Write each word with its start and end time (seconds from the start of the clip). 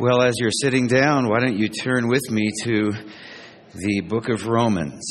Well, 0.00 0.22
as 0.22 0.36
you're 0.38 0.50
sitting 0.50 0.86
down, 0.86 1.28
why 1.28 1.40
don't 1.40 1.58
you 1.58 1.68
turn 1.68 2.08
with 2.08 2.30
me 2.30 2.48
to 2.62 2.90
the 3.74 4.00
book 4.00 4.30
of 4.30 4.46
Romans? 4.46 5.04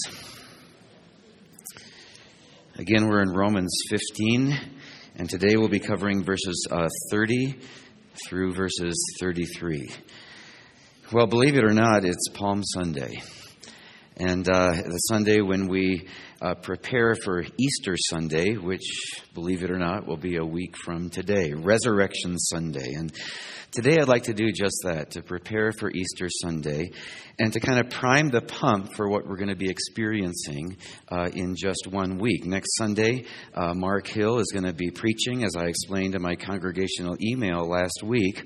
Again, 2.75 3.07
we're 3.07 3.21
in 3.21 3.29
Romans 3.29 3.71
15, 3.88 4.60
and 5.17 5.29
today 5.29 5.57
we'll 5.57 5.67
be 5.70 5.79
covering 5.79 6.23
verses 6.23 6.65
uh, 6.71 6.88
30 7.12 7.60
through 8.28 8.55
verses 8.55 8.96
33. 9.20 9.91
Well, 11.14 11.28
believe 11.28 11.56
it 11.56 11.64
or 11.64 11.74
not, 11.76 12.04
it's 12.04 12.28
Palm 12.34 12.64
Sunday. 12.64 13.21
And 14.18 14.50
uh, 14.50 14.71
the 14.71 15.00
Sunday 15.08 15.42
when 15.42 15.68
we 15.68 16.08
uh, 16.42 16.56
prepare 16.56 17.14
for 17.14 17.46
Easter 17.60 17.96
Sunday, 18.10 18.56
which, 18.56 18.82
believe 19.36 19.62
it 19.62 19.70
or 19.70 19.78
not, 19.78 20.08
will 20.08 20.18
be 20.18 20.38
a 20.38 20.44
week 20.44 20.76
from 20.76 21.12
today, 21.12 21.54
Resurrection 21.54 22.40
Sunday. 22.40 22.96
And 22.96 23.14
Today, 23.71 23.99
I'd 24.01 24.07
like 24.07 24.23
to 24.23 24.33
do 24.33 24.51
just 24.51 24.77
that 24.86 25.11
to 25.11 25.21
prepare 25.21 25.71
for 25.71 25.91
Easter 25.91 26.27
Sunday 26.41 26.89
and 27.37 27.54
to 27.54 27.60
kind 27.60 27.79
of 27.79 27.91
prime 27.91 28.29
the 28.29 28.41
pump 28.41 28.96
for 28.96 29.07
what 29.07 29.27
we're 29.27 29.36
going 29.36 29.50
to 29.50 29.55
be 29.55 29.69
experiencing 29.69 30.75
uh, 31.11 31.29
in 31.36 31.55
just 31.55 31.86
one 31.86 32.17
week. 32.17 32.47
Next 32.47 32.75
Sunday, 32.77 33.25
uh, 33.53 33.75
Mark 33.75 34.08
Hill 34.08 34.39
is 34.39 34.47
going 34.52 34.66
to 34.66 34.73
be 34.73 34.89
preaching, 34.89 35.44
as 35.44 35.55
I 35.55 35.66
explained 35.66 36.16
in 36.16 36.22
my 36.23 36.36
congregational 36.36 37.16
email 37.22 37.69
last 37.69 38.02
week. 38.03 38.44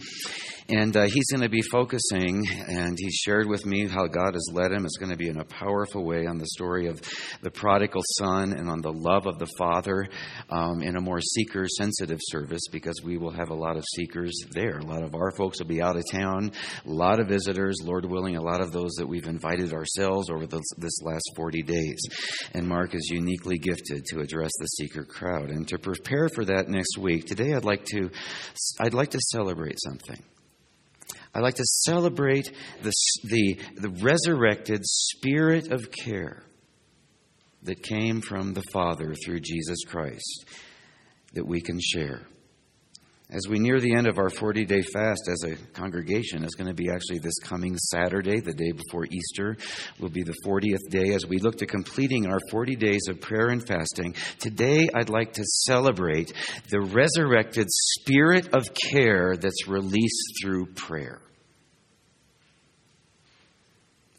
And 0.69 0.95
uh, 0.95 1.03
he's 1.03 1.29
going 1.29 1.41
to 1.41 1.49
be 1.49 1.61
focusing, 1.61 2.45
and 2.67 2.97
he 2.97 3.11
shared 3.11 3.47
with 3.47 3.65
me 3.65 3.87
how 3.87 4.07
God 4.07 4.33
has 4.33 4.49
led 4.53 4.71
him. 4.71 4.85
It's 4.85 4.97
going 4.97 5.11
to 5.11 5.17
be 5.17 5.27
in 5.27 5.39
a 5.39 5.45
powerful 5.45 6.05
way 6.05 6.25
on 6.25 6.37
the 6.37 6.47
story 6.47 6.87
of 6.87 7.01
the 7.41 7.51
prodigal 7.51 8.01
son 8.17 8.53
and 8.53 8.69
on 8.69 8.81
the 8.81 8.93
love 8.93 9.25
of 9.25 9.39
the 9.39 9.51
Father 9.57 10.07
um, 10.49 10.81
in 10.81 10.95
a 10.95 11.01
more 11.01 11.19
seeker 11.19 11.65
sensitive 11.67 12.19
service 12.21 12.61
because 12.71 13.01
we 13.03 13.17
will 13.17 13.31
have 13.31 13.49
a 13.49 13.55
lot 13.55 13.75
of 13.75 13.83
seekers 13.93 14.33
there. 14.51 14.77
A 14.79 14.85
lot 14.85 15.03
of 15.03 15.15
our 15.15 15.31
folks 15.31 15.59
will 15.59 15.67
be 15.67 15.81
out 15.81 15.97
of 15.97 16.03
town, 16.09 16.51
a 16.85 16.89
lot 16.89 17.19
of 17.19 17.27
visitors, 17.27 17.77
Lord 17.83 18.05
willing, 18.05 18.37
a 18.37 18.41
lot 18.41 18.61
of 18.61 18.71
those 18.71 18.93
that 18.93 19.07
we've 19.07 19.27
invited 19.27 19.73
ourselves 19.73 20.29
over 20.29 20.47
this, 20.47 20.63
this 20.77 21.01
last 21.01 21.29
40 21.35 21.61
days. 21.63 22.01
And 22.53 22.67
Mark 22.67 22.95
is 22.95 23.09
uniquely 23.11 23.57
gifted 23.57 24.05
to 24.05 24.21
address 24.21 24.51
the 24.59 24.67
seeker 24.67 25.03
crowd. 25.03 25.49
And 25.49 25.67
to 25.67 25.77
prepare 25.77 26.29
for 26.29 26.45
that 26.45 26.69
next 26.69 26.97
week, 26.97 27.25
today 27.25 27.53
I'd 27.53 27.65
like 27.65 27.85
to, 27.85 28.09
I'd 28.79 28.93
like 28.93 29.11
to 29.11 29.19
celebrate 29.31 29.77
something. 29.83 30.23
I 31.33 31.39
like 31.39 31.55
to 31.55 31.65
celebrate 31.65 32.51
the, 32.83 32.91
the, 33.23 33.59
the 33.75 33.89
resurrected 33.89 34.81
spirit 34.85 35.71
of 35.71 35.91
care 35.91 36.43
that 37.63 37.81
came 37.81 38.21
from 38.21 38.53
the 38.53 38.63
Father 38.71 39.15
through 39.15 39.39
Jesus 39.39 39.83
Christ 39.87 40.45
that 41.33 41.47
we 41.47 41.61
can 41.61 41.79
share. 41.81 42.21
As 43.33 43.47
we 43.47 43.57
near 43.57 43.79
the 43.79 43.95
end 43.95 44.05
of 44.05 44.19
our 44.19 44.29
40 44.29 44.63
day 44.65 44.83
fast 44.93 45.27
as 45.27 45.43
a 45.43 45.55
congregation, 45.73 46.43
it's 46.43 46.53
going 46.53 46.67
to 46.67 46.73
be 46.75 46.91
actually 46.91 47.17
this 47.17 47.39
coming 47.41 47.75
Saturday, 47.75 48.39
the 48.39 48.53
day 48.53 48.71
before 48.71 49.05
Easter, 49.05 49.57
will 49.99 50.09
be 50.09 50.21
the 50.21 50.35
40th 50.45 50.87
day. 50.91 51.15
As 51.15 51.25
we 51.25 51.39
look 51.39 51.57
to 51.57 51.65
completing 51.65 52.27
our 52.27 52.37
40 52.51 52.75
days 52.75 53.07
of 53.09 53.19
prayer 53.19 53.47
and 53.47 53.65
fasting, 53.65 54.13
today 54.37 54.87
I'd 54.93 55.09
like 55.09 55.33
to 55.33 55.43
celebrate 55.65 56.31
the 56.69 56.81
resurrected 56.81 57.65
spirit 57.71 58.53
of 58.53 58.71
care 58.91 59.35
that's 59.35 59.67
released 59.67 60.33
through 60.43 60.67
prayer 60.67 61.19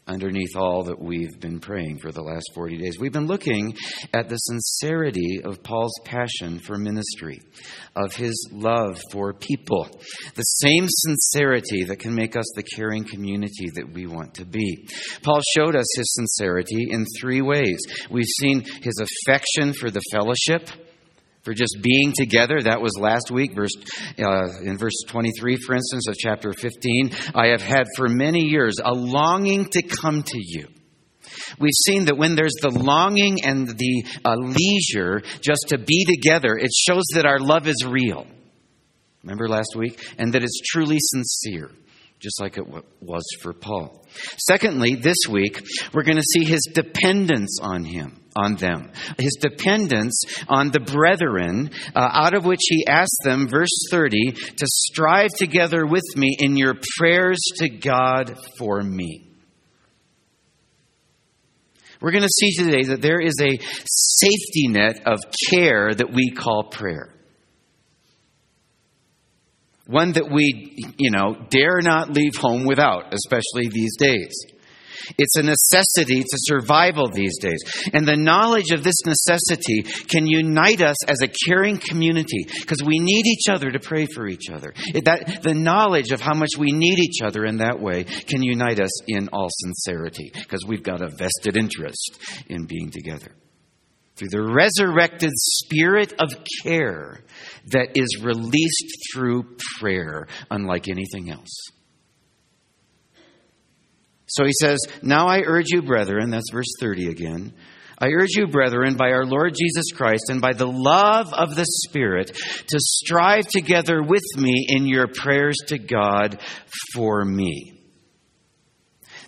underneath 0.07 0.55
all 0.55 0.83
that 0.83 1.01
we've 1.01 1.39
been 1.39 1.59
praying 1.59 1.99
for 1.99 2.11
the 2.11 2.21
last 2.21 2.45
40 2.53 2.77
days. 2.77 2.97
We've 2.99 3.11
been 3.11 3.27
looking 3.27 3.75
at 4.13 4.29
the 4.29 4.37
sincerity 4.37 5.41
of 5.43 5.63
Paul's 5.63 5.99
passion 6.03 6.59
for 6.59 6.77
ministry, 6.77 7.41
of 7.95 8.15
his 8.15 8.49
love 8.51 9.01
for 9.11 9.33
people, 9.33 9.87
the 10.35 10.43
same 10.43 10.85
sincerity 10.87 11.85
that 11.85 11.99
can 11.99 12.13
make 12.13 12.35
us 12.35 12.45
the 12.55 12.63
caring 12.63 13.03
community 13.03 13.69
that 13.75 13.91
we 13.93 14.05
want 14.05 14.35
to 14.35 14.45
be. 14.45 14.87
Paul 15.23 15.41
showed 15.55 15.75
us 15.75 15.87
his 15.95 16.13
sincerity 16.13 16.87
in 16.89 17.05
three 17.19 17.41
ways. 17.41 17.79
We've 18.09 18.25
seen 18.25 18.63
his 18.81 19.01
affection 19.01 19.73
for 19.73 19.89
the 19.89 20.01
fellowship 20.11 20.69
for 21.45 21.53
just 21.53 21.77
being 21.81 22.11
together. 22.13 22.61
That 22.61 22.81
was 22.81 22.97
last 22.99 23.31
week, 23.31 23.53
verse 23.55 23.71
uh, 24.19 24.59
in 24.63 24.77
verse 24.77 25.03
23, 25.07 25.57
for 25.57 25.75
instance, 25.75 26.07
of 26.09 26.15
chapter 26.15 26.51
15. 26.51 27.11
I 27.33 27.47
have 27.47 27.61
had 27.61 27.85
for 27.95 28.09
many 28.09 28.41
years 28.41 28.75
a 28.83 28.93
longing 28.93 29.65
to 29.69 29.83
come 29.83 30.23
to 30.23 30.37
you. 30.37 30.67
We've 31.59 31.71
seen 31.85 32.05
that 32.05 32.17
when 32.17 32.35
there's 32.35 32.55
the 32.61 32.71
longing 32.71 33.45
and 33.45 33.67
the 33.67 34.05
uh, 34.25 34.35
leisure 34.35 35.21
just 35.41 35.65
to 35.69 35.77
be 35.77 36.05
together, 36.05 36.57
it 36.57 36.71
shows 36.73 37.03
that 37.13 37.25
our 37.25 37.39
love 37.39 37.67
is 37.67 37.85
real. 37.87 38.25
Remember 39.23 39.47
last 39.47 39.75
week? 39.75 39.99
And 40.17 40.33
that 40.33 40.43
it's 40.43 40.61
truly 40.65 40.97
sincere 40.99 41.71
just 42.25 42.41
like 42.41 42.57
it 42.57 42.65
was 43.01 43.23
for 43.39 43.53
Paul. 43.53 44.03
Secondly, 44.39 44.95
this 44.95 45.27
week, 45.29 45.63
we're 45.93 46.01
going 46.01 46.17
to 46.17 46.23
see 46.23 46.43
his 46.43 46.67
dependence 46.73 47.59
on 47.61 47.83
him, 47.85 48.19
on 48.35 48.55
them. 48.55 48.91
His 49.19 49.37
dependence 49.39 50.23
on 50.47 50.71
the 50.71 50.79
brethren, 50.79 51.69
uh, 51.93 52.09
out 52.11 52.33
of 52.33 52.43
which 52.43 52.61
he 52.67 52.87
asked 52.87 53.19
them, 53.23 53.47
verse 53.47 53.69
30, 53.91 54.31
to 54.31 54.65
strive 54.65 55.29
together 55.37 55.85
with 55.85 56.01
me 56.15 56.35
in 56.39 56.57
your 56.57 56.73
prayers 56.97 57.37
to 57.57 57.69
God 57.69 58.35
for 58.57 58.81
me. 58.81 59.29
We're 62.01 62.11
going 62.11 62.23
to 62.23 62.27
see 62.27 62.53
today 62.53 62.87
that 62.87 63.03
there 63.03 63.21
is 63.21 63.35
a 63.39 63.59
safety 63.85 64.67
net 64.69 65.03
of 65.05 65.19
care 65.51 65.93
that 65.93 66.11
we 66.11 66.31
call 66.31 66.63
prayer 66.71 67.14
one 69.87 70.13
that 70.13 70.31
we, 70.31 70.75
you 70.97 71.11
know, 71.11 71.35
dare 71.49 71.81
not 71.81 72.11
leave 72.11 72.35
home 72.35 72.65
without, 72.65 73.13
especially 73.13 73.69
these 73.69 73.95
days. 73.97 74.33
It's 75.17 75.37
a 75.37 75.43
necessity 75.43 76.21
to 76.21 76.37
survival 76.45 77.09
these 77.09 77.37
days. 77.39 77.59
And 77.93 78.07
the 78.07 78.15
knowledge 78.15 78.71
of 78.71 78.83
this 78.83 78.95
necessity 79.05 79.83
can 80.07 80.25
unite 80.25 80.81
us 80.81 80.95
as 81.07 81.21
a 81.21 81.31
caring 81.47 81.77
community 81.77 82.45
because 82.59 82.81
we 82.83 82.99
need 82.99 83.25
each 83.27 83.47
other 83.49 83.71
to 83.71 83.79
pray 83.79 84.07
for 84.07 84.27
each 84.27 84.49
other. 84.51 84.73
It, 84.93 85.05
that, 85.05 85.43
the 85.43 85.53
knowledge 85.53 86.11
of 86.11 86.21
how 86.21 86.33
much 86.33 86.51
we 86.57 86.71
need 86.71 86.99
each 86.99 87.21
other 87.23 87.45
in 87.45 87.57
that 87.57 87.79
way 87.79 88.03
can 88.03 88.41
unite 88.41 88.79
us 88.79 88.91
in 89.07 89.29
all 89.29 89.49
sincerity 89.51 90.31
because 90.33 90.65
we've 90.65 90.83
got 90.83 91.01
a 91.01 91.09
vested 91.09 91.57
interest 91.57 92.19
in 92.47 92.65
being 92.65 92.89
together 92.89 93.31
through 94.15 94.29
the 94.29 94.41
resurrected 94.41 95.31
spirit 95.33 96.13
of 96.19 96.29
care 96.63 97.19
that 97.67 97.89
is 97.95 98.23
released 98.23 98.85
through 99.13 99.55
prayer, 99.79 100.27
unlike 100.49 100.87
anything 100.87 101.29
else. 101.29 101.51
So 104.27 104.45
he 104.45 104.51
says, 104.59 104.79
Now 105.01 105.27
I 105.27 105.41
urge 105.45 105.67
you, 105.69 105.81
brethren, 105.81 106.29
that's 106.29 106.51
verse 106.51 106.73
30 106.79 107.07
again. 107.07 107.53
I 107.97 108.07
urge 108.07 108.31
you, 108.35 108.47
brethren, 108.47 108.97
by 108.97 109.11
our 109.11 109.25
Lord 109.25 109.53
Jesus 109.57 109.91
Christ 109.95 110.25
and 110.27 110.41
by 110.41 110.51
the 110.51 110.67
love 110.67 111.33
of 111.33 111.55
the 111.55 111.65
Spirit, 111.65 112.27
to 112.67 112.77
strive 112.77 113.47
together 113.47 114.03
with 114.03 114.23
me 114.37 114.65
in 114.67 114.85
your 114.85 115.07
prayers 115.07 115.55
to 115.67 115.77
God 115.77 116.39
for 116.93 117.23
me. 117.23 117.75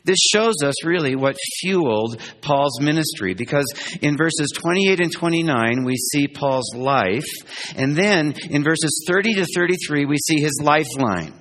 This 0.08 0.20
shows 0.32 0.56
us 0.64 0.86
really 0.86 1.18
what 1.18 1.36
fueled 1.60 2.22
Paul's 2.42 2.80
ministry 2.80 3.34
because 3.34 3.66
in 4.02 4.16
verses 4.16 4.54
28 4.56 5.02
and 5.02 5.12
29 5.12 5.84
we 5.84 5.98
see 5.98 6.30
Paul's 6.30 6.74
life, 6.74 7.28
and 7.76 7.94
then 7.94 8.34
in 8.50 8.64
verses 8.64 9.06
30 9.06 9.34
to 9.34 9.46
33 9.54 10.06
we 10.06 10.18
see 10.18 10.40
his 10.40 10.62
lifeline. 10.64 11.34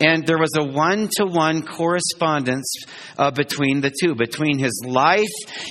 And 0.00 0.26
there 0.26 0.38
was 0.38 0.50
a 0.58 0.64
one 0.64 1.08
to 1.16 1.26
one 1.26 1.62
correspondence 1.62 2.72
uh, 3.16 3.30
between 3.30 3.82
the 3.82 3.92
two, 4.02 4.16
between 4.16 4.58
his 4.58 4.82
life 4.84 5.28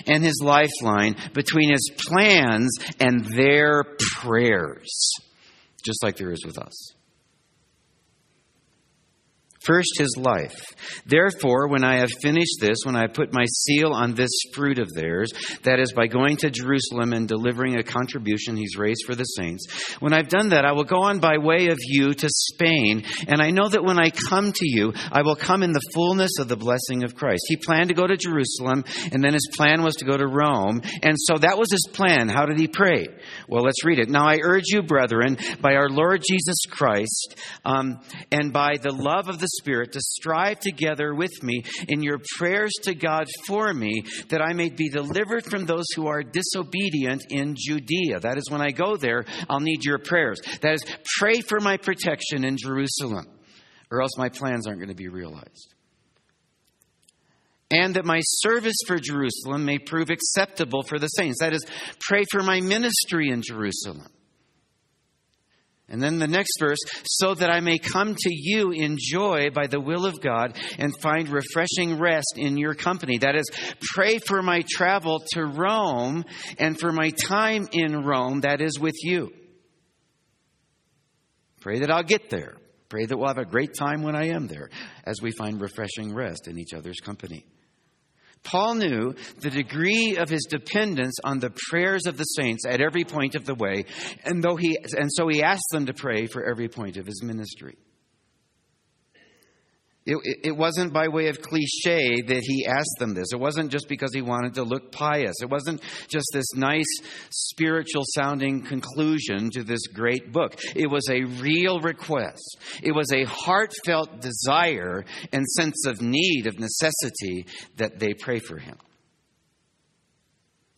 and 0.07 0.23
his 0.23 0.39
lifeline, 0.41 1.17
between 1.33 1.69
his 1.69 1.91
plans 1.97 2.69
and 3.01 3.25
their 3.25 3.83
prayers, 4.21 5.11
just 5.83 6.01
like 6.01 6.15
there 6.15 6.31
is 6.31 6.45
with 6.45 6.57
us. 6.57 6.93
First, 9.69 9.99
his 9.99 10.17
life. 10.17 10.59
Therefore, 11.05 11.67
when 11.67 11.83
I 11.83 11.97
have 11.97 12.09
finished 12.23 12.57
this, 12.59 12.79
when 12.85 12.95
I 12.95 13.05
put 13.05 13.31
my 13.31 13.45
seal 13.45 13.93
on 13.93 14.15
this 14.15 14.31
fruit 14.51 14.79
of 14.79 14.91
theirs, 14.95 15.31
that 15.61 15.79
is, 15.79 15.93
by 15.93 16.07
going 16.07 16.37
to 16.37 16.49
Jerusalem 16.49 17.13
and 17.13 17.27
delivering 17.27 17.77
a 17.77 17.83
contribution 17.83 18.57
he's 18.57 18.77
raised 18.77 19.03
for 19.05 19.13
the 19.13 19.25
saints, 19.25 19.67
when 19.99 20.11
I've 20.11 20.27
done 20.27 20.49
that, 20.49 20.65
I 20.65 20.71
will 20.71 20.85
go 20.85 21.03
on 21.03 21.19
by 21.19 21.37
way 21.37 21.67
of 21.67 21.77
you 21.81 22.15
to 22.15 22.27
Spain, 22.27 23.03
and 23.27 23.43
I 23.43 23.51
know 23.51 23.69
that 23.69 23.83
when 23.83 23.99
I 23.99 24.09
come 24.09 24.51
to 24.51 24.67
you, 24.67 24.91
I 25.11 25.21
will 25.21 25.35
come 25.35 25.61
in 25.61 25.71
the 25.71 25.87
fullness 25.93 26.39
of 26.39 26.47
the 26.47 26.57
blessing 26.57 27.03
of 27.03 27.13
Christ. 27.13 27.43
He 27.47 27.57
planned 27.57 27.89
to 27.89 27.95
go 27.95 28.07
to 28.07 28.17
Jerusalem, 28.17 28.83
and 29.11 29.23
then 29.23 29.33
his 29.33 29.47
plan 29.55 29.83
was 29.83 29.97
to 29.97 30.05
go 30.05 30.17
to 30.17 30.25
Rome, 30.25 30.81
and 31.03 31.15
so 31.15 31.37
that 31.37 31.59
was 31.59 31.71
his 31.71 31.87
plan. 31.93 32.27
How 32.27 32.47
did 32.47 32.57
he 32.57 32.67
pray? 32.67 33.05
Well, 33.47 33.65
let's 33.65 33.85
read 33.85 33.99
it. 33.99 34.09
Now 34.09 34.27
I 34.27 34.39
urge 34.41 34.65
you, 34.69 34.81
brethren, 34.81 35.37
by 35.61 35.75
our 35.75 35.89
Lord 35.89 36.23
Jesus 36.27 36.57
Christ, 36.71 37.35
um, 37.65 37.99
and 38.31 38.51
by 38.51 38.77
the 38.81 38.93
love 38.93 39.29
of 39.29 39.39
the 39.39 39.58
Spirit 39.59 39.91
to 39.93 40.01
strive 40.01 40.59
together 40.59 41.13
with 41.13 41.43
me 41.43 41.63
in 41.87 42.01
your 42.01 42.19
prayers 42.37 42.73
to 42.83 42.95
God 42.95 43.27
for 43.45 43.73
me, 43.73 44.03
that 44.29 44.41
I 44.41 44.53
may 44.53 44.69
be 44.69 44.89
delivered 44.89 45.45
from 45.45 45.65
those 45.65 45.85
who 45.95 46.07
are 46.07 46.23
disobedient 46.23 47.23
in 47.29 47.55
Judea. 47.57 48.19
That 48.21 48.37
is, 48.37 48.49
when 48.49 48.61
I 48.61 48.71
go 48.71 48.97
there, 48.97 49.25
I'll 49.49 49.59
need 49.59 49.85
your 49.85 49.99
prayers. 49.99 50.39
That 50.61 50.73
is, 50.73 50.83
pray 51.19 51.41
for 51.41 51.59
my 51.59 51.77
protection 51.77 52.43
in 52.43 52.57
Jerusalem. 52.57 53.27
or 53.91 54.01
else 54.01 54.17
my 54.17 54.29
plans 54.29 54.67
aren't 54.67 54.79
going 54.79 54.89
to 54.89 54.95
be 54.95 55.07
realized. 55.07 55.73
And 57.71 57.95
that 57.95 58.05
my 58.05 58.19
service 58.23 58.75
for 58.87 58.97
Jerusalem 58.99 59.65
may 59.65 59.77
prove 59.77 60.09
acceptable 60.09 60.81
for 60.83 60.97
the 60.97 61.07
saints. 61.07 61.39
That 61.39 61.53
is, 61.53 61.65
pray 61.99 62.23
for 62.31 62.41
my 62.41 62.61
ministry 62.61 63.29
in 63.29 63.41
Jerusalem. 63.43 64.07
And 65.89 66.01
then 66.01 66.19
the 66.19 66.27
next 66.27 66.59
verse, 66.59 66.77
so 67.05 67.33
that 67.33 67.49
I 67.49 67.61
may 67.61 67.79
come 67.79 68.15
to 68.15 68.29
you 68.31 68.71
in 68.71 68.97
joy 68.99 69.49
by 69.53 69.67
the 69.67 69.79
will 69.79 70.05
of 70.05 70.21
God 70.21 70.57
and 70.77 70.95
find 70.99 71.27
refreshing 71.29 71.99
rest 71.99 72.33
in 72.37 72.57
your 72.57 72.75
company. 72.75 73.17
That 73.17 73.35
is, 73.35 73.49
pray 73.95 74.19
for 74.19 74.41
my 74.41 74.63
travel 74.69 75.23
to 75.33 75.45
Rome 75.45 76.25
and 76.57 76.79
for 76.79 76.91
my 76.91 77.09
time 77.09 77.67
in 77.71 78.03
Rome, 78.03 78.41
that 78.41 78.61
is 78.61 78.79
with 78.79 78.95
you. 79.01 79.33
Pray 81.61 81.79
that 81.79 81.91
I'll 81.91 82.03
get 82.03 82.29
there. 82.29 82.55
Pray 82.87 83.05
that 83.05 83.17
we'll 83.17 83.27
have 83.27 83.37
a 83.37 83.45
great 83.45 83.73
time 83.75 84.01
when 84.01 84.15
I 84.15 84.29
am 84.29 84.47
there 84.47 84.69
as 85.05 85.21
we 85.21 85.31
find 85.31 85.61
refreshing 85.61 86.13
rest 86.13 86.47
in 86.47 86.57
each 86.57 86.73
other's 86.73 86.99
company. 86.99 87.45
Paul 88.43 88.75
knew 88.75 89.13
the 89.39 89.49
degree 89.49 90.17
of 90.17 90.29
his 90.29 90.47
dependence 90.49 91.15
on 91.23 91.39
the 91.39 91.51
prayers 91.69 92.05
of 92.05 92.17
the 92.17 92.23
saints 92.23 92.65
at 92.65 92.81
every 92.81 93.03
point 93.03 93.35
of 93.35 93.45
the 93.45 93.55
way, 93.55 93.85
and, 94.23 94.43
though 94.43 94.55
he, 94.55 94.77
and 94.97 95.09
so 95.11 95.27
he 95.27 95.43
asked 95.43 95.69
them 95.71 95.85
to 95.85 95.93
pray 95.93 96.27
for 96.27 96.43
every 96.43 96.69
point 96.69 96.97
of 96.97 97.05
his 97.05 97.21
ministry. 97.23 97.77
It, 100.09 100.39
it, 100.43 100.57
wasn't 100.57 100.91
by 100.91 101.07
way 101.07 101.27
of 101.27 101.39
cliche 101.39 102.21
that 102.21 102.41
he 102.43 102.65
asked 102.65 102.95
them 102.97 103.13
this. 103.13 103.27
It 103.31 103.39
wasn't 103.39 103.71
just 103.71 103.87
because 103.87 104.11
he 104.11 104.23
wanted 104.23 104.55
to 104.55 104.63
look 104.63 104.91
pious. 104.91 105.35
It 105.39 105.51
wasn't 105.51 105.81
just 106.07 106.25
this 106.33 106.55
nice 106.55 106.87
spiritual 107.29 108.01
sounding 108.15 108.63
conclusion 108.63 109.51
to 109.51 109.63
this 109.63 109.85
great 109.93 110.31
book. 110.31 110.55
It 110.75 110.89
was 110.89 111.07
a 111.11 111.25
real 111.25 111.79
request. 111.81 112.57
It 112.81 112.93
was 112.93 113.11
a 113.11 113.25
heartfelt 113.25 114.19
desire 114.19 115.05
and 115.31 115.45
sense 115.45 115.85
of 115.85 116.01
need, 116.01 116.47
of 116.47 116.57
necessity, 116.57 117.45
that 117.77 117.99
they 117.99 118.15
pray 118.19 118.39
for 118.39 118.57
him. 118.57 118.77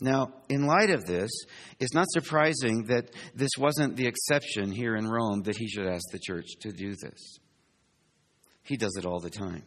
Now, 0.01 0.33
in 0.50 0.66
light 0.66 0.89
of 0.89 1.06
this, 1.06 1.31
it's 1.80 1.94
not 1.94 2.07
surprising 2.10 2.88
that 2.88 3.12
this 3.33 3.51
wasn't 3.57 3.95
the 3.95 4.07
exception 4.07 4.72
here 4.72 4.98
in 4.98 5.07
Rome 5.07 5.44
that 5.44 5.56
he 5.56 5.69
should 5.69 5.88
ask 5.88 6.04
the 6.12 6.19
church 6.19 6.48
to 6.62 6.72
do 6.72 6.95
this. 7.01 7.39
He 8.71 8.77
does 8.77 8.95
it 8.95 9.06
all 9.06 9.19
the 9.19 9.29
time. 9.29 9.63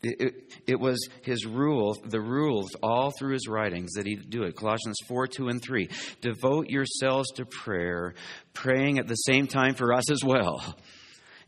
It, 0.00 0.20
it, 0.20 0.34
it, 0.68 0.80
was 0.80 1.08
his 1.22 1.44
rule, 1.44 1.98
the 2.04 2.20
rules 2.20 2.70
all 2.84 3.10
through 3.10 3.32
his 3.32 3.48
writings 3.48 3.94
that 3.96 4.06
he 4.06 4.14
do 4.14 4.44
it. 4.44 4.54
Colossians 4.54 4.96
4 5.08 5.26
2 5.26 5.48
and 5.48 5.60
3. 5.60 5.88
Devote 6.20 6.68
yourselves 6.68 7.32
to 7.32 7.44
prayer, 7.46 8.14
praying 8.54 9.00
at 9.00 9.08
the 9.08 9.16
same 9.16 9.48
time 9.48 9.74
for 9.74 9.92
us 9.92 10.08
as 10.08 10.22
well. 10.24 10.62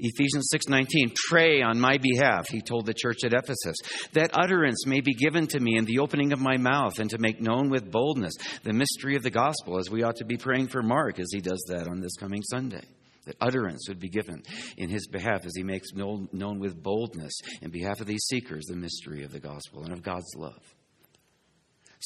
Ephesians 0.01 0.51
6:19 0.53 1.15
Pray 1.29 1.63
on 1.63 1.79
my 1.79 1.97
behalf 1.99 2.49
he 2.49 2.61
told 2.61 2.87
the 2.87 2.95
church 2.95 3.19
at 3.23 3.33
Ephesus 3.33 3.77
that 4.13 4.37
utterance 4.37 4.85
may 4.85 5.01
be 5.01 5.15
given 5.15 5.47
to 5.47 5.61
me 5.61 5.77
in 5.77 5.85
the 5.85 6.01
opening 6.01 6.33
of 6.33 6.41
my 6.41 6.57
mouth 6.57 6.99
and 6.99 7.09
to 7.11 7.19
make 7.19 7.41
known 7.41 7.71
with 7.71 7.93
boldness 7.93 8.35
the 8.65 8.73
mystery 8.73 9.15
of 9.15 9.23
the 9.23 9.31
gospel 9.31 9.79
as 9.79 9.91
we 9.91 10.03
ought 10.03 10.17
to 10.17 10.25
be 10.25 10.37
praying 10.37 10.67
for 10.67 10.83
Mark 10.83 11.21
as 11.21 11.29
he 11.31 11.41
does 11.41 11.63
that 11.69 11.87
on 11.87 12.01
this 12.01 12.17
coming 12.19 12.43
Sunday 12.51 12.83
that 13.27 13.37
utterance 13.41 13.87
would 13.89 14.01
be 14.01 14.09
given 14.09 14.43
in 14.77 14.89
his 14.89 15.07
behalf 15.07 15.45
as 15.45 15.53
he 15.55 15.63
makes 15.63 15.93
known, 15.93 16.29
known 16.33 16.59
with 16.59 16.83
boldness 16.83 17.35
in 17.61 17.71
behalf 17.71 18.01
of 18.01 18.07
these 18.07 18.25
seekers 18.25 18.65
the 18.67 18.77
mystery 18.77 19.25
of 19.25 19.33
the 19.33 19.41
gospel 19.41 19.85
and 19.85 19.93
of 19.93 20.03
God's 20.03 20.35
love. 20.37 20.75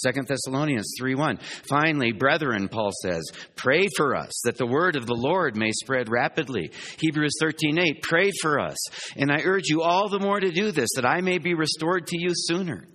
2 0.05 0.27
Thessalonians 0.27 0.93
3:1 1.01 1.41
Finally 1.69 2.13
brethren 2.13 2.69
Paul 2.69 2.91
says 3.03 3.25
pray 3.55 3.87
for 3.97 4.15
us 4.15 4.43
that 4.45 4.59
the 4.59 4.67
word 4.67 4.95
of 4.95 5.07
the 5.07 5.15
Lord 5.15 5.57
may 5.57 5.73
spread 5.73 6.11
rapidly. 6.11 6.71
Hebrews 7.01 7.33
13:8 7.41 8.03
pray 8.03 8.31
for 8.43 8.61
us. 8.61 8.77
And 9.17 9.33
I 9.33 9.41
urge 9.43 9.69
you 9.69 9.81
all 9.81 10.11
the 10.11 10.21
more 10.21 10.39
to 10.39 10.51
do 10.51 10.71
this 10.71 10.91
that 10.97 11.07
I 11.07 11.23
may 11.23 11.39
be 11.39 11.55
restored 11.55 12.07
to 12.09 12.21
you 12.21 12.31
sooner 12.33 12.87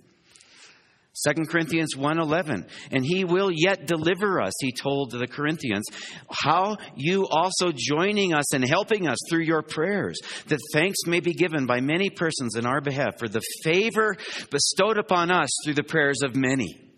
2 1.13 1.45
Corinthians 1.49 1.95
1:11 1.95 2.67
and 2.91 3.05
he 3.05 3.25
will 3.25 3.51
yet 3.51 3.85
deliver 3.85 4.41
us 4.41 4.53
he 4.61 4.71
told 4.71 5.11
the 5.11 5.27
Corinthians 5.27 5.85
how 6.29 6.77
you 6.95 7.27
also 7.27 7.71
joining 7.75 8.33
us 8.33 8.53
and 8.53 8.65
helping 8.65 9.07
us 9.07 9.17
through 9.29 9.43
your 9.43 9.61
prayers 9.61 10.17
that 10.47 10.59
thanks 10.71 10.99
may 11.07 11.19
be 11.19 11.33
given 11.33 11.65
by 11.65 11.81
many 11.81 12.09
persons 12.09 12.55
in 12.55 12.65
our 12.65 12.79
behalf 12.79 13.19
for 13.19 13.27
the 13.27 13.41
favor 13.61 14.15
bestowed 14.49 14.97
upon 14.97 15.31
us 15.31 15.49
through 15.65 15.73
the 15.73 15.83
prayers 15.83 16.21
of 16.23 16.35
many 16.35 16.91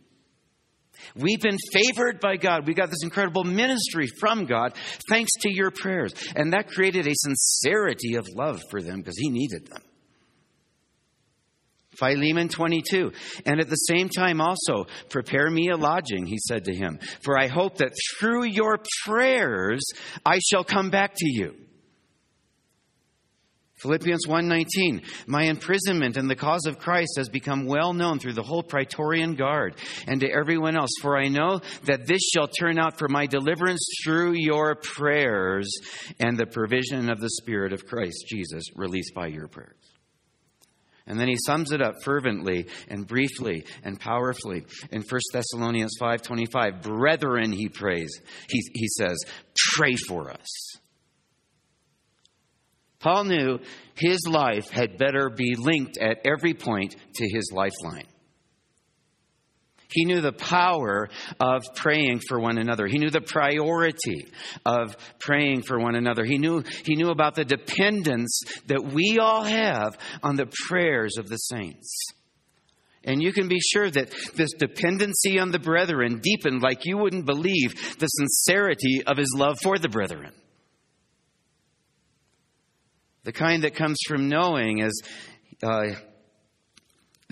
We've 1.15 1.41
been 1.41 1.57
favored 1.71 2.19
by 2.19 2.37
God. 2.37 2.65
We 2.65 2.73
got 2.73 2.89
this 2.89 3.03
incredible 3.03 3.43
ministry 3.43 4.07
from 4.07 4.45
God 4.45 4.73
thanks 5.09 5.31
to 5.41 5.53
your 5.53 5.69
prayers. 5.69 6.13
And 6.35 6.53
that 6.53 6.69
created 6.69 7.07
a 7.07 7.13
sincerity 7.13 8.15
of 8.15 8.25
love 8.35 8.61
for 8.71 8.81
them 8.81 8.99
because 8.99 9.17
He 9.17 9.29
needed 9.29 9.67
them. 9.67 9.81
Philemon 11.97 12.49
22. 12.49 13.11
And 13.45 13.59
at 13.59 13.69
the 13.69 13.75
same 13.75 14.09
time 14.09 14.41
also, 14.41 14.85
prepare 15.09 15.49
me 15.49 15.69
a 15.69 15.77
lodging, 15.77 16.25
he 16.25 16.37
said 16.37 16.65
to 16.65 16.75
him, 16.75 16.99
for 17.23 17.37
I 17.37 17.47
hope 17.47 17.77
that 17.77 17.93
through 18.19 18.45
your 18.45 18.79
prayers 19.05 19.83
I 20.25 20.39
shall 20.39 20.63
come 20.63 20.89
back 20.89 21.13
to 21.15 21.29
you. 21.29 21.55
Philippians 23.83 24.25
1:19 24.27 25.01
My 25.27 25.43
imprisonment 25.43 26.15
in 26.15 26.27
the 26.27 26.37
cause 26.37 26.65
of 26.65 26.79
Christ 26.79 27.15
has 27.17 27.27
become 27.27 27.65
well 27.65 27.91
known 27.91 28.17
through 28.17 28.31
the 28.31 28.41
whole 28.41 28.63
praetorian 28.63 29.35
guard 29.35 29.75
and 30.07 30.21
to 30.21 30.31
everyone 30.31 30.77
else 30.77 30.91
for 31.01 31.17
I 31.17 31.27
know 31.27 31.59
that 31.83 32.07
this 32.07 32.21
shall 32.33 32.47
turn 32.47 32.79
out 32.79 32.97
for 32.97 33.09
my 33.09 33.25
deliverance 33.25 33.85
through 34.05 34.35
your 34.35 34.75
prayers 34.75 35.69
and 36.17 36.37
the 36.37 36.45
provision 36.45 37.09
of 37.09 37.19
the 37.19 37.29
spirit 37.29 37.73
of 37.73 37.85
Christ 37.85 38.25
Jesus 38.29 38.63
released 38.73 39.13
by 39.13 39.27
your 39.27 39.49
prayers. 39.49 39.92
And 41.05 41.19
then 41.19 41.27
he 41.27 41.35
sums 41.45 41.71
it 41.71 41.81
up 41.81 41.95
fervently 42.03 42.67
and 42.87 43.05
briefly 43.05 43.65
and 43.83 43.99
powerfully 43.99 44.65
in 44.91 45.01
1 45.01 45.19
Thessalonians 45.33 45.97
5:25. 45.99 46.81
Brethren, 46.81 47.51
he 47.51 47.67
prays. 47.67 48.21
He, 48.49 48.61
he 48.73 48.87
says, 48.87 49.17
pray 49.73 49.95
for 50.07 50.31
us. 50.31 50.77
Paul 52.99 53.25
knew 53.25 53.59
his 53.95 54.25
life 54.25 54.69
had 54.69 54.97
better 54.97 55.29
be 55.29 55.55
linked 55.57 55.97
at 55.97 56.19
every 56.25 56.53
point 56.53 56.95
to 57.15 57.27
his 57.29 57.51
lifeline. 57.53 58.07
He 59.93 60.05
knew 60.05 60.21
the 60.21 60.33
power 60.33 61.09
of 61.39 61.63
praying 61.75 62.21
for 62.27 62.39
one 62.39 62.57
another. 62.57 62.87
He 62.87 62.97
knew 62.97 63.09
the 63.09 63.21
priority 63.21 64.27
of 64.65 64.97
praying 65.19 65.61
for 65.61 65.79
one 65.79 65.95
another. 65.95 66.25
He 66.25 66.37
knew, 66.37 66.63
he 66.83 66.95
knew 66.95 67.09
about 67.09 67.35
the 67.35 67.45
dependence 67.45 68.41
that 68.67 68.83
we 68.83 69.19
all 69.19 69.43
have 69.43 69.97
on 70.23 70.35
the 70.35 70.51
prayers 70.67 71.17
of 71.17 71.29
the 71.29 71.37
saints. 71.37 72.13
And 73.05 73.21
you 73.21 73.33
can 73.33 73.47
be 73.49 73.59
sure 73.59 73.89
that 73.89 74.13
this 74.35 74.53
dependency 74.53 75.37
on 75.37 75.51
the 75.51 75.59
brethren 75.59 76.19
deepened 76.19 76.61
like 76.61 76.85
you 76.85 76.97
wouldn't 76.97 77.25
believe 77.25 77.99
the 77.99 78.07
sincerity 78.07 79.03
of 79.05 79.17
his 79.17 79.33
love 79.37 79.57
for 79.61 79.77
the 79.77 79.89
brethren. 79.89 80.31
The 83.23 83.33
kind 83.33 83.63
that 83.63 83.75
comes 83.75 83.97
from 84.07 84.29
knowing, 84.29 84.81
as 84.81 84.93
uh, 85.61 85.95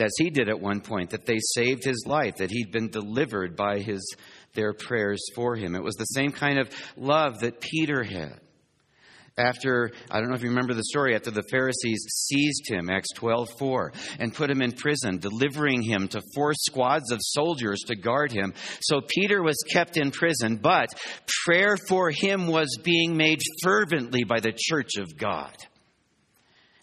as 0.01 0.11
he 0.17 0.29
did 0.29 0.49
at 0.49 0.59
one 0.59 0.81
point, 0.81 1.11
that 1.11 1.25
they 1.25 1.39
saved 1.53 1.83
his 1.83 2.03
life, 2.05 2.37
that 2.37 2.51
he'd 2.51 2.71
been 2.71 2.89
delivered 2.89 3.55
by 3.55 3.79
his, 3.79 4.15
their 4.53 4.73
prayers 4.73 5.21
for 5.35 5.55
him. 5.55 5.75
It 5.75 5.83
was 5.83 5.95
the 5.95 6.05
same 6.05 6.31
kind 6.31 6.59
of 6.59 6.69
love 6.97 7.39
that 7.39 7.61
Peter 7.61 8.03
had. 8.03 8.39
After, 9.37 9.91
I 10.09 10.19
don't 10.19 10.29
know 10.29 10.35
if 10.35 10.43
you 10.43 10.49
remember 10.49 10.73
the 10.73 10.83
story, 10.83 11.15
after 11.15 11.31
the 11.31 11.43
Pharisees 11.49 12.05
seized 12.09 12.69
him, 12.69 12.89
Acts 12.89 13.13
12 13.15 13.47
4, 13.57 13.93
and 14.19 14.33
put 14.33 14.49
him 14.49 14.61
in 14.61 14.73
prison, 14.73 15.19
delivering 15.19 15.81
him 15.81 16.09
to 16.09 16.21
four 16.35 16.53
squads 16.53 17.11
of 17.11 17.19
soldiers 17.21 17.79
to 17.87 17.95
guard 17.95 18.33
him. 18.33 18.53
So 18.81 18.99
Peter 19.07 19.41
was 19.41 19.55
kept 19.71 19.95
in 19.95 20.11
prison, 20.11 20.57
but 20.57 20.89
prayer 21.45 21.77
for 21.87 22.11
him 22.11 22.47
was 22.47 22.77
being 22.83 23.15
made 23.15 23.41
fervently 23.63 24.25
by 24.25 24.41
the 24.41 24.53
church 24.53 24.97
of 24.99 25.17
God. 25.17 25.55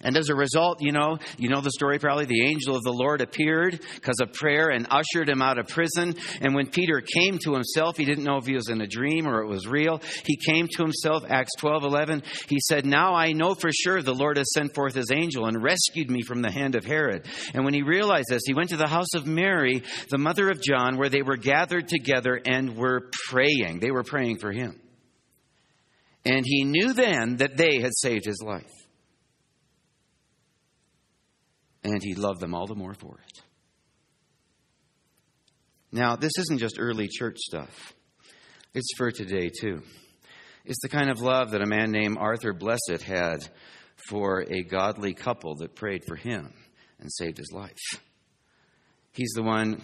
And 0.04 0.16
as 0.16 0.28
a 0.28 0.34
result, 0.34 0.80
you 0.80 0.92
know, 0.92 1.18
you 1.38 1.48
know 1.48 1.60
the 1.60 1.72
story 1.72 1.98
probably. 1.98 2.24
The 2.24 2.46
angel 2.46 2.76
of 2.76 2.84
the 2.84 2.92
Lord 2.92 3.20
appeared 3.20 3.80
because 3.96 4.20
of 4.20 4.32
prayer 4.32 4.68
and 4.70 4.86
ushered 4.90 5.28
him 5.28 5.42
out 5.42 5.58
of 5.58 5.66
prison. 5.66 6.14
And 6.40 6.54
when 6.54 6.70
Peter 6.70 7.00
came 7.00 7.38
to 7.38 7.52
himself, 7.52 7.96
he 7.96 8.04
didn't 8.04 8.22
know 8.22 8.36
if 8.36 8.46
he 8.46 8.54
was 8.54 8.68
in 8.68 8.80
a 8.80 8.86
dream 8.86 9.26
or 9.26 9.42
it 9.42 9.48
was 9.48 9.66
real. 9.66 10.00
He 10.24 10.36
came 10.36 10.68
to 10.68 10.82
himself, 10.82 11.24
Acts 11.28 11.50
12 11.58 11.82
11. 11.82 12.22
He 12.48 12.60
said, 12.60 12.86
Now 12.86 13.14
I 13.14 13.32
know 13.32 13.54
for 13.54 13.70
sure 13.72 14.00
the 14.00 14.14
Lord 14.14 14.36
has 14.36 14.52
sent 14.52 14.72
forth 14.72 14.94
his 14.94 15.10
angel 15.10 15.46
and 15.46 15.60
rescued 15.60 16.12
me 16.12 16.22
from 16.22 16.42
the 16.42 16.52
hand 16.52 16.76
of 16.76 16.84
Herod. 16.84 17.26
And 17.52 17.64
when 17.64 17.74
he 17.74 17.82
realized 17.82 18.28
this, 18.28 18.42
he 18.46 18.54
went 18.54 18.70
to 18.70 18.76
the 18.76 18.86
house 18.86 19.14
of 19.14 19.26
Mary, 19.26 19.82
the 20.10 20.18
mother 20.18 20.48
of 20.48 20.62
John, 20.62 20.96
where 20.96 21.08
they 21.08 21.22
were 21.22 21.36
gathered 21.36 21.88
together 21.88 22.40
and 22.46 22.76
were 22.76 23.10
praying. 23.30 23.80
They 23.80 23.90
were 23.90 24.04
praying 24.04 24.38
for 24.38 24.52
him. 24.52 24.80
And 26.24 26.44
he 26.44 26.62
knew 26.62 26.92
then 26.92 27.38
that 27.38 27.56
they 27.56 27.80
had 27.80 27.92
saved 27.96 28.26
his 28.26 28.40
life 28.44 28.77
and 31.84 32.02
he 32.02 32.14
loved 32.14 32.40
them 32.40 32.54
all 32.54 32.66
the 32.66 32.74
more 32.74 32.94
for 32.94 33.18
it. 33.26 33.42
Now, 35.90 36.16
this 36.16 36.32
isn't 36.38 36.58
just 36.58 36.76
early 36.78 37.08
church 37.08 37.38
stuff, 37.38 37.94
it's 38.74 38.92
for 38.96 39.10
today 39.10 39.50
too. 39.50 39.82
It's 40.64 40.82
the 40.82 40.90
kind 40.90 41.10
of 41.10 41.20
love 41.20 41.52
that 41.52 41.62
a 41.62 41.66
man 41.66 41.90
named 41.92 42.18
Arthur 42.18 42.52
Blessitt 42.52 43.00
had 43.00 43.38
for 44.08 44.44
a 44.50 44.62
godly 44.62 45.14
couple 45.14 45.54
that 45.56 45.74
prayed 45.74 46.04
for 46.06 46.14
him 46.14 46.52
and 47.00 47.10
saved 47.10 47.38
his 47.38 47.50
life. 47.52 48.02
He's 49.12 49.32
the 49.34 49.42
one, 49.42 49.80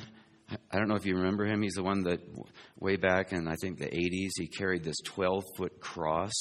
I 0.70 0.76
don't 0.76 0.88
know 0.88 0.96
if 0.96 1.06
you 1.06 1.16
remember 1.16 1.46
him, 1.46 1.62
he's 1.62 1.74
the 1.74 1.82
one 1.82 2.02
that 2.02 2.20
way 2.78 2.96
back 2.96 3.32
in, 3.32 3.48
I 3.48 3.54
think, 3.62 3.78
the 3.78 3.86
80s, 3.86 4.30
he 4.36 4.46
carried 4.46 4.84
this 4.84 5.00
12 5.06 5.42
foot 5.56 5.80
cross. 5.80 6.32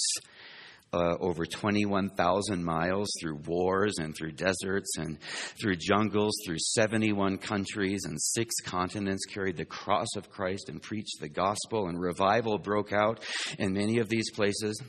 Uh, 0.93 1.17
over 1.21 1.43
21,000 1.43 2.63
miles 2.63 3.09
through 3.19 3.37
wars 3.47 3.95
and 3.97 4.15
through 4.15 4.31
deserts 4.31 4.95
and 4.97 5.17
through 5.59 5.75
jungles, 5.75 6.33
through 6.45 6.59
71 6.59 7.39
countries 7.39 8.05
and 8.05 8.21
six 8.21 8.53
continents, 8.63 9.25
carried 9.25 9.57
the 9.57 9.65
cross 9.65 10.15
of 10.15 10.29
Christ 10.29 10.69
and 10.69 10.79
preached 10.79 11.19
the 11.19 11.29
gospel, 11.29 11.87
and 11.87 11.99
revival 11.99 12.59
broke 12.59 12.93
out 12.93 13.23
in 13.57 13.73
many 13.73 13.97
of 13.97 14.07
these 14.07 14.29
places. 14.35 14.79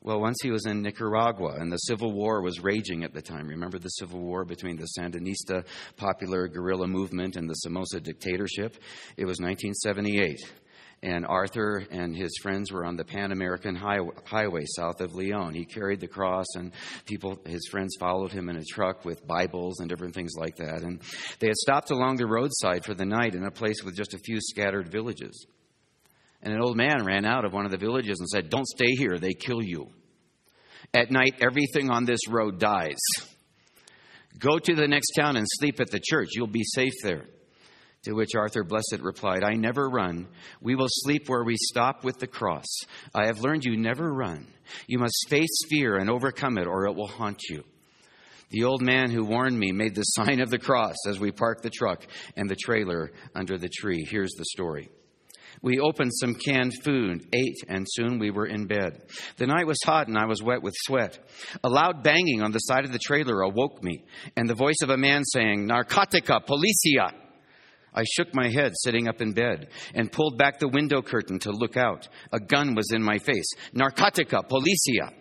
Well, 0.00 0.20
once 0.20 0.38
he 0.42 0.50
was 0.50 0.64
in 0.64 0.80
Nicaragua, 0.80 1.56
and 1.58 1.72
the 1.72 1.76
Civil 1.76 2.12
War 2.12 2.40
was 2.40 2.60
raging 2.60 3.02
at 3.02 3.12
the 3.12 3.20
time. 3.20 3.48
Remember 3.48 3.78
the 3.78 3.88
Civil 3.88 4.20
War 4.20 4.44
between 4.44 4.76
the 4.76 4.88
Sandinista 4.96 5.66
popular 5.96 6.46
guerrilla 6.48 6.86
movement 6.86 7.36
and 7.36 7.46
the 7.50 7.54
Somoza 7.54 8.00
dictatorship? 8.00 8.76
It 9.16 9.26
was 9.26 9.40
1978. 9.40 10.38
And 11.00 11.24
Arthur 11.24 11.84
and 11.90 12.16
his 12.16 12.36
friends 12.42 12.72
were 12.72 12.84
on 12.84 12.96
the 12.96 13.04
Pan 13.04 13.30
American 13.30 13.76
Highway 13.76 14.64
south 14.76 15.00
of 15.00 15.14
Leon. 15.14 15.54
He 15.54 15.64
carried 15.64 16.00
the 16.00 16.08
cross, 16.08 16.46
and 16.56 16.72
people, 17.06 17.38
his 17.46 17.68
friends, 17.70 17.94
followed 18.00 18.32
him 18.32 18.48
in 18.48 18.56
a 18.56 18.64
truck 18.64 19.04
with 19.04 19.24
Bibles 19.24 19.78
and 19.78 19.88
different 19.88 20.14
things 20.14 20.32
like 20.36 20.56
that. 20.56 20.82
And 20.82 21.00
they 21.38 21.46
had 21.46 21.56
stopped 21.56 21.92
along 21.92 22.16
the 22.16 22.26
roadside 22.26 22.84
for 22.84 22.94
the 22.94 23.04
night 23.04 23.36
in 23.36 23.44
a 23.44 23.50
place 23.50 23.84
with 23.84 23.96
just 23.96 24.12
a 24.12 24.18
few 24.18 24.38
scattered 24.40 24.90
villages. 24.90 25.46
And 26.42 26.52
an 26.52 26.60
old 26.60 26.76
man 26.76 27.04
ran 27.04 27.24
out 27.24 27.44
of 27.44 27.52
one 27.52 27.64
of 27.64 27.70
the 27.70 27.78
villages 27.78 28.18
and 28.18 28.28
said, 28.28 28.50
Don't 28.50 28.66
stay 28.66 28.90
here, 28.96 29.18
they 29.18 29.34
kill 29.34 29.62
you. 29.62 29.90
At 30.94 31.12
night, 31.12 31.36
everything 31.40 31.90
on 31.90 32.06
this 32.06 32.26
road 32.28 32.58
dies. 32.58 32.98
Go 34.38 34.58
to 34.58 34.74
the 34.74 34.88
next 34.88 35.12
town 35.18 35.36
and 35.36 35.46
sleep 35.48 35.80
at 35.80 35.90
the 35.90 36.00
church. 36.00 36.30
You'll 36.32 36.46
be 36.46 36.64
safe 36.64 36.92
there. 37.02 37.26
To 38.04 38.12
which 38.12 38.34
Arthur 38.36 38.64
Blessitt 38.64 39.02
replied, 39.02 39.42
I 39.42 39.54
never 39.54 39.88
run. 39.88 40.28
We 40.60 40.76
will 40.76 40.88
sleep 40.88 41.28
where 41.28 41.42
we 41.42 41.56
stop 41.56 42.04
with 42.04 42.18
the 42.18 42.28
cross. 42.28 42.66
I 43.14 43.26
have 43.26 43.40
learned 43.40 43.64
you 43.64 43.76
never 43.76 44.12
run. 44.12 44.46
You 44.86 44.98
must 44.98 45.26
face 45.28 45.64
fear 45.68 45.96
and 45.96 46.08
overcome 46.08 46.58
it, 46.58 46.66
or 46.66 46.86
it 46.86 46.94
will 46.94 47.08
haunt 47.08 47.42
you. 47.50 47.64
The 48.50 48.64
old 48.64 48.82
man 48.82 49.10
who 49.10 49.24
warned 49.24 49.58
me 49.58 49.72
made 49.72 49.94
the 49.94 50.02
sign 50.02 50.40
of 50.40 50.50
the 50.50 50.58
cross 50.58 50.96
as 51.08 51.18
we 51.18 51.32
parked 51.32 51.62
the 51.62 51.70
truck 51.70 52.06
and 52.36 52.48
the 52.48 52.56
trailer 52.56 53.10
under 53.34 53.58
the 53.58 53.68
tree. 53.68 54.06
Here's 54.08 54.32
the 54.38 54.44
story. 54.44 54.90
We 55.60 55.80
opened 55.80 56.12
some 56.14 56.36
canned 56.36 56.72
food, 56.84 57.26
ate, 57.32 57.64
and 57.68 57.84
soon 57.88 58.20
we 58.20 58.30
were 58.30 58.46
in 58.46 58.66
bed. 58.66 59.02
The 59.38 59.46
night 59.48 59.66
was 59.66 59.78
hot 59.84 60.06
and 60.06 60.16
I 60.16 60.26
was 60.26 60.40
wet 60.40 60.62
with 60.62 60.74
sweat. 60.76 61.18
A 61.64 61.68
loud 61.68 62.04
banging 62.04 62.42
on 62.42 62.52
the 62.52 62.60
side 62.60 62.84
of 62.84 62.92
the 62.92 63.00
trailer 63.00 63.40
awoke 63.40 63.82
me, 63.82 64.04
and 64.36 64.48
the 64.48 64.54
voice 64.54 64.76
of 64.82 64.90
a 64.90 64.96
man 64.96 65.24
saying, 65.24 65.66
Narcotica, 65.66 66.46
policia! 66.46 67.12
I 67.98 68.04
shook 68.04 68.32
my 68.32 68.48
head 68.48 68.74
sitting 68.76 69.08
up 69.08 69.20
in 69.20 69.32
bed 69.32 69.70
and 69.92 70.12
pulled 70.12 70.38
back 70.38 70.60
the 70.60 70.68
window 70.68 71.02
curtain 71.02 71.40
to 71.40 71.50
look 71.50 71.76
out. 71.76 72.06
A 72.32 72.38
gun 72.38 72.76
was 72.76 72.92
in 72.92 73.02
my 73.02 73.18
face. 73.18 73.50
Narcotica, 73.74 74.48
policia! 74.48 75.12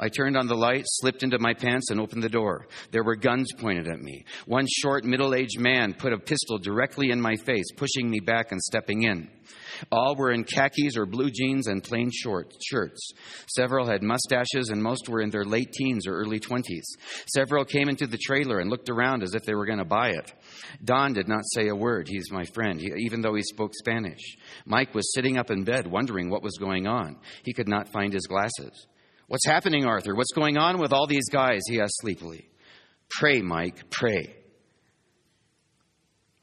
I 0.00 0.08
turned 0.08 0.36
on 0.36 0.46
the 0.46 0.54
light, 0.54 0.84
slipped 0.86 1.24
into 1.24 1.38
my 1.40 1.54
pants, 1.54 1.90
and 1.90 2.00
opened 2.00 2.22
the 2.22 2.28
door. 2.28 2.68
There 2.92 3.02
were 3.02 3.16
guns 3.16 3.48
pointed 3.58 3.88
at 3.88 4.00
me. 4.00 4.24
One 4.46 4.66
short, 4.68 5.04
middle 5.04 5.34
aged 5.34 5.58
man 5.58 5.92
put 5.94 6.12
a 6.12 6.18
pistol 6.18 6.58
directly 6.58 7.10
in 7.10 7.20
my 7.20 7.34
face, 7.34 7.72
pushing 7.76 8.08
me 8.08 8.20
back 8.20 8.52
and 8.52 8.60
stepping 8.60 9.02
in. 9.02 9.28
All 9.90 10.14
were 10.16 10.30
in 10.30 10.44
khakis 10.44 10.96
or 10.96 11.06
blue 11.06 11.30
jeans 11.30 11.66
and 11.66 11.82
plain 11.82 12.10
short 12.12 12.52
shirts. 12.64 13.12
Several 13.48 13.86
had 13.86 14.02
mustaches, 14.02 14.68
and 14.70 14.82
most 14.82 15.08
were 15.08 15.20
in 15.20 15.30
their 15.30 15.44
late 15.44 15.72
teens 15.72 16.06
or 16.06 16.14
early 16.14 16.38
20s. 16.38 16.84
Several 17.34 17.64
came 17.64 17.88
into 17.88 18.06
the 18.06 18.18
trailer 18.18 18.60
and 18.60 18.70
looked 18.70 18.90
around 18.90 19.22
as 19.22 19.34
if 19.34 19.44
they 19.44 19.54
were 19.54 19.66
going 19.66 19.78
to 19.78 19.84
buy 19.84 20.10
it. 20.10 20.32
Don 20.84 21.12
did 21.12 21.26
not 21.26 21.42
say 21.44 21.68
a 21.68 21.74
word. 21.74 22.06
He's 22.08 22.30
my 22.30 22.44
friend, 22.44 22.80
he, 22.80 22.92
even 23.04 23.20
though 23.20 23.34
he 23.34 23.42
spoke 23.42 23.72
Spanish. 23.74 24.36
Mike 24.64 24.94
was 24.94 25.12
sitting 25.12 25.38
up 25.38 25.50
in 25.50 25.64
bed, 25.64 25.86
wondering 25.86 26.30
what 26.30 26.42
was 26.42 26.56
going 26.58 26.86
on. 26.86 27.16
He 27.44 27.52
could 27.52 27.68
not 27.68 27.88
find 27.88 28.12
his 28.12 28.26
glasses. 28.26 28.86
What's 29.28 29.46
happening, 29.46 29.84
Arthur? 29.84 30.14
What's 30.14 30.32
going 30.32 30.56
on 30.56 30.78
with 30.78 30.94
all 30.94 31.06
these 31.06 31.28
guys? 31.30 31.60
He 31.68 31.80
asked 31.80 31.98
sleepily. 32.00 32.48
Pray, 33.10 33.42
Mike, 33.42 33.90
pray. 33.90 34.34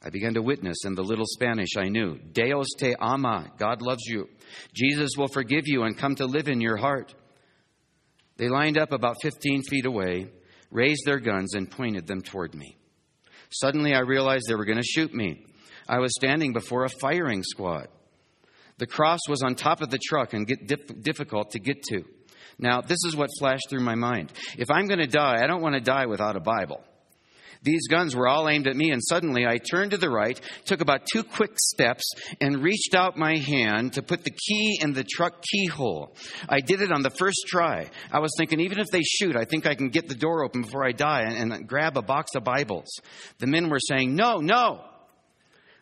I 0.04 0.12
began 0.12 0.36
to 0.36 0.44
witness 0.44 0.86
in 0.86 0.94
the 0.94 1.04
little 1.04 1.26
Spanish 1.28 1.70
I 1.78 1.90
knew 1.90 2.20
Deus 2.32 2.68
te 2.78 2.94
ama, 3.02 3.52
God 3.58 3.82
loves 3.82 4.04
you. 4.06 4.30
Jesus 4.76 5.10
will 5.18 5.28
forgive 5.28 5.64
you 5.66 5.82
and 5.82 5.98
come 5.98 6.14
to 6.16 6.28
live 6.28 6.48
in 6.48 6.62
your 6.62 6.78
heart. 6.78 7.16
They 8.38 8.50
lined 8.50 8.78
up 8.78 8.92
about 8.92 9.16
15 9.24 9.64
feet 9.64 9.88
away, 9.88 10.28
raised 10.70 11.06
their 11.06 11.20
guns, 11.20 11.56
and 11.56 11.72
pointed 11.72 12.06
them 12.06 12.22
toward 12.22 12.54
me. 12.54 12.78
Suddenly, 13.50 13.96
I 13.96 14.02
realized 14.02 14.46
they 14.48 14.56
were 14.56 14.66
going 14.66 14.78
to 14.78 14.84
shoot 14.84 15.12
me. 15.12 15.44
I 15.88 15.98
was 15.98 16.14
standing 16.14 16.54
before 16.54 16.86
a 16.86 16.90
firing 17.02 17.42
squad. 17.42 17.88
The 18.78 18.86
cross 18.86 19.22
was 19.28 19.42
on 19.42 19.56
top 19.56 19.82
of 19.82 19.90
the 19.90 19.98
truck 19.98 20.34
and 20.34 20.46
difficult 21.02 21.52
to 21.52 21.60
get 21.60 21.82
to. 21.90 22.04
Now, 22.58 22.82
this 22.82 23.00
is 23.06 23.16
what 23.16 23.30
flashed 23.40 23.70
through 23.70 23.82
my 23.82 23.96
mind. 23.96 24.32
If 24.58 24.72
I'm 24.72 24.88
going 24.88 25.00
to 25.00 25.08
die, 25.08 25.44
I 25.44 25.48
don't 25.48 25.62
want 25.62 25.76
to 25.76 25.82
die 25.82 26.06
without 26.06 26.36
a 26.36 26.40
Bible. 26.40 26.82
These 27.66 27.88
guns 27.88 28.16
were 28.16 28.28
all 28.28 28.48
aimed 28.48 28.68
at 28.68 28.76
me, 28.76 28.92
and 28.92 29.02
suddenly 29.04 29.48
I 29.48 29.58
turned 29.58 29.92
to 29.92 29.98
the 29.98 30.10
right, 30.10 30.40
took 30.66 30.82
about 30.82 31.08
two 31.12 31.24
quick 31.24 31.54
steps, 31.58 32.04
and 32.40 32.62
reached 32.62 32.94
out 32.94 33.18
my 33.18 33.38
hand 33.38 33.94
to 33.94 34.04
put 34.04 34.24
the 34.24 34.30
key 34.30 34.78
in 34.82 34.94
the 34.94 35.04
truck 35.04 35.44
keyhole. 35.52 36.16
I 36.48 36.60
did 36.60 36.82
it 36.82 36.92
on 36.92 37.02
the 37.02 37.10
first 37.10 37.46
try. 37.48 37.90
I 38.12 38.20
was 38.20 38.32
thinking, 38.38 38.60
even 38.60 38.78
if 38.78 38.88
they 38.92 39.02
shoot, 39.02 39.36
I 39.36 39.46
think 39.46 39.66
I 39.66 39.74
can 39.74 39.90
get 39.90 40.08
the 40.08 40.14
door 40.14 40.46
open 40.46 40.62
before 40.62 40.86
I 40.86 40.92
die 40.92 41.24
and, 41.24 41.52
and 41.52 41.68
grab 41.68 41.98
a 41.98 42.04
box 42.04 42.36
of 42.36 42.44
Bibles. 42.44 43.00
The 43.40 43.48
men 43.48 43.70
were 43.70 43.80
saying, 43.80 44.14
No, 44.14 44.38
no. 44.38 44.84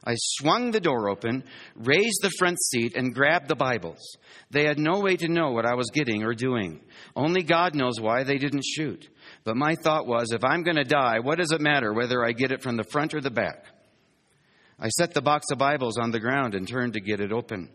I 0.05 0.15
swung 0.17 0.72
the 0.72 0.81
door 0.81 1.10
open, 1.10 1.43
raised 1.75 2.19
the 2.22 2.31
front 2.38 2.62
seat, 2.62 2.95
and 2.95 3.15
grabbed 3.15 3.48
the 3.48 3.55
Bibles. 3.55 4.17
They 4.51 4.65
had 4.65 4.77
no 4.77 5.00
way 5.00 5.15
to 5.15 5.31
know 5.31 5.51
what 5.51 5.65
I 5.65 5.75
was 5.75 5.91
getting 5.93 6.24
or 6.24 6.33
doing. 6.33 6.81
Only 7.15 7.41
God 7.41 7.74
knows 7.74 8.01
why 8.01 8.24
they 8.24 8.38
didn't 8.38 8.65
shoot. 8.65 9.07
But 9.45 9.55
my 9.55 9.75
thought 9.75 10.05
was 10.05 10.31
if 10.31 10.43
I'm 10.43 10.63
going 10.63 10.75
to 10.75 10.83
die, 10.83 11.19
what 11.19 11.38
does 11.38 11.51
it 11.51 11.62
matter 11.62 11.93
whether 11.93 12.25
I 12.25 12.33
get 12.33 12.51
it 12.51 12.62
from 12.62 12.75
the 12.75 12.83
front 12.83 13.13
or 13.13 13.22
the 13.22 13.31
back? 13.31 13.65
I 14.77 14.89
set 14.89 15.13
the 15.13 15.22
box 15.22 15.45
of 15.51 15.57
Bibles 15.57 15.98
on 15.98 16.12
the 16.12 16.19
ground 16.19 16.55
and 16.55 16.67
turned 16.67 16.93
to 16.93 17.00
get 17.00 17.22
it 17.22 17.31
open. 17.31 17.69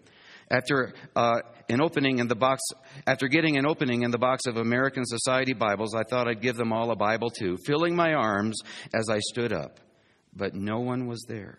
After 0.50 0.94
uh, 1.16 1.40
an 1.70 1.80
opening 1.80 2.18
in 2.18 2.28
the 2.28 2.34
box, 2.34 2.60
after 3.06 3.28
getting 3.28 3.56
an 3.56 3.66
opening 3.66 4.02
in 4.02 4.10
the 4.10 4.18
box 4.18 4.46
of 4.46 4.56
American 4.56 5.04
Society 5.06 5.54
Bibles, 5.54 5.94
I 5.94 6.02
thought 6.02 6.28
I'd 6.28 6.42
give 6.42 6.56
them 6.56 6.72
all 6.72 6.90
a 6.90 6.96
Bible 6.96 7.30
too, 7.30 7.56
filling 7.64 7.96
my 7.96 8.12
arms 8.12 8.58
as 8.94 9.08
I 9.10 9.18
stood 9.18 9.52
up. 9.52 9.80
But 10.34 10.54
no 10.54 10.80
one 10.80 11.06
was 11.06 11.24
there. 11.28 11.58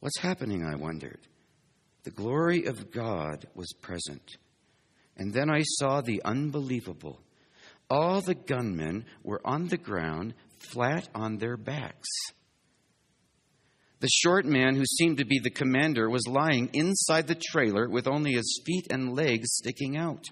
What's 0.00 0.18
happening, 0.20 0.64
I 0.64 0.76
wondered. 0.76 1.20
The 2.04 2.10
glory 2.10 2.66
of 2.66 2.90
God 2.90 3.46
was 3.54 3.72
present. 3.80 4.36
And 5.16 5.32
then 5.32 5.50
I 5.50 5.62
saw 5.62 6.00
the 6.00 6.22
unbelievable. 6.24 7.20
All 7.88 8.20
the 8.20 8.34
gunmen 8.34 9.06
were 9.22 9.40
on 9.44 9.68
the 9.68 9.78
ground, 9.78 10.34
flat 10.58 11.08
on 11.14 11.38
their 11.38 11.56
backs. 11.56 12.08
The 14.00 14.08
short 14.08 14.44
man, 14.44 14.76
who 14.76 14.84
seemed 14.84 15.18
to 15.18 15.24
be 15.24 15.38
the 15.38 15.50
commander, 15.50 16.10
was 16.10 16.28
lying 16.28 16.68
inside 16.74 17.26
the 17.26 17.34
trailer 17.50 17.88
with 17.88 18.06
only 18.06 18.32
his 18.32 18.62
feet 18.66 18.88
and 18.90 19.16
legs 19.16 19.48
sticking 19.52 19.96
out. 19.96 20.26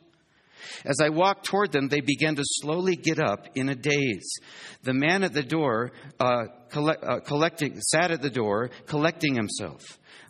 As 0.84 1.00
I 1.00 1.08
walked 1.08 1.46
toward 1.46 1.72
them, 1.72 1.88
they 1.88 2.00
began 2.00 2.36
to 2.36 2.42
slowly 2.44 2.96
get 2.96 3.18
up 3.18 3.46
in 3.54 3.68
a 3.68 3.74
daze. 3.74 4.38
The 4.82 4.94
man 4.94 5.22
at 5.24 5.32
the 5.32 5.42
door, 5.42 5.92
uh, 6.20 6.44
collect, 6.70 7.04
uh, 7.04 7.20
collecting, 7.20 7.80
sat 7.80 8.10
at 8.10 8.22
the 8.22 8.30
door, 8.30 8.70
collecting 8.86 9.34
himself. 9.34 9.80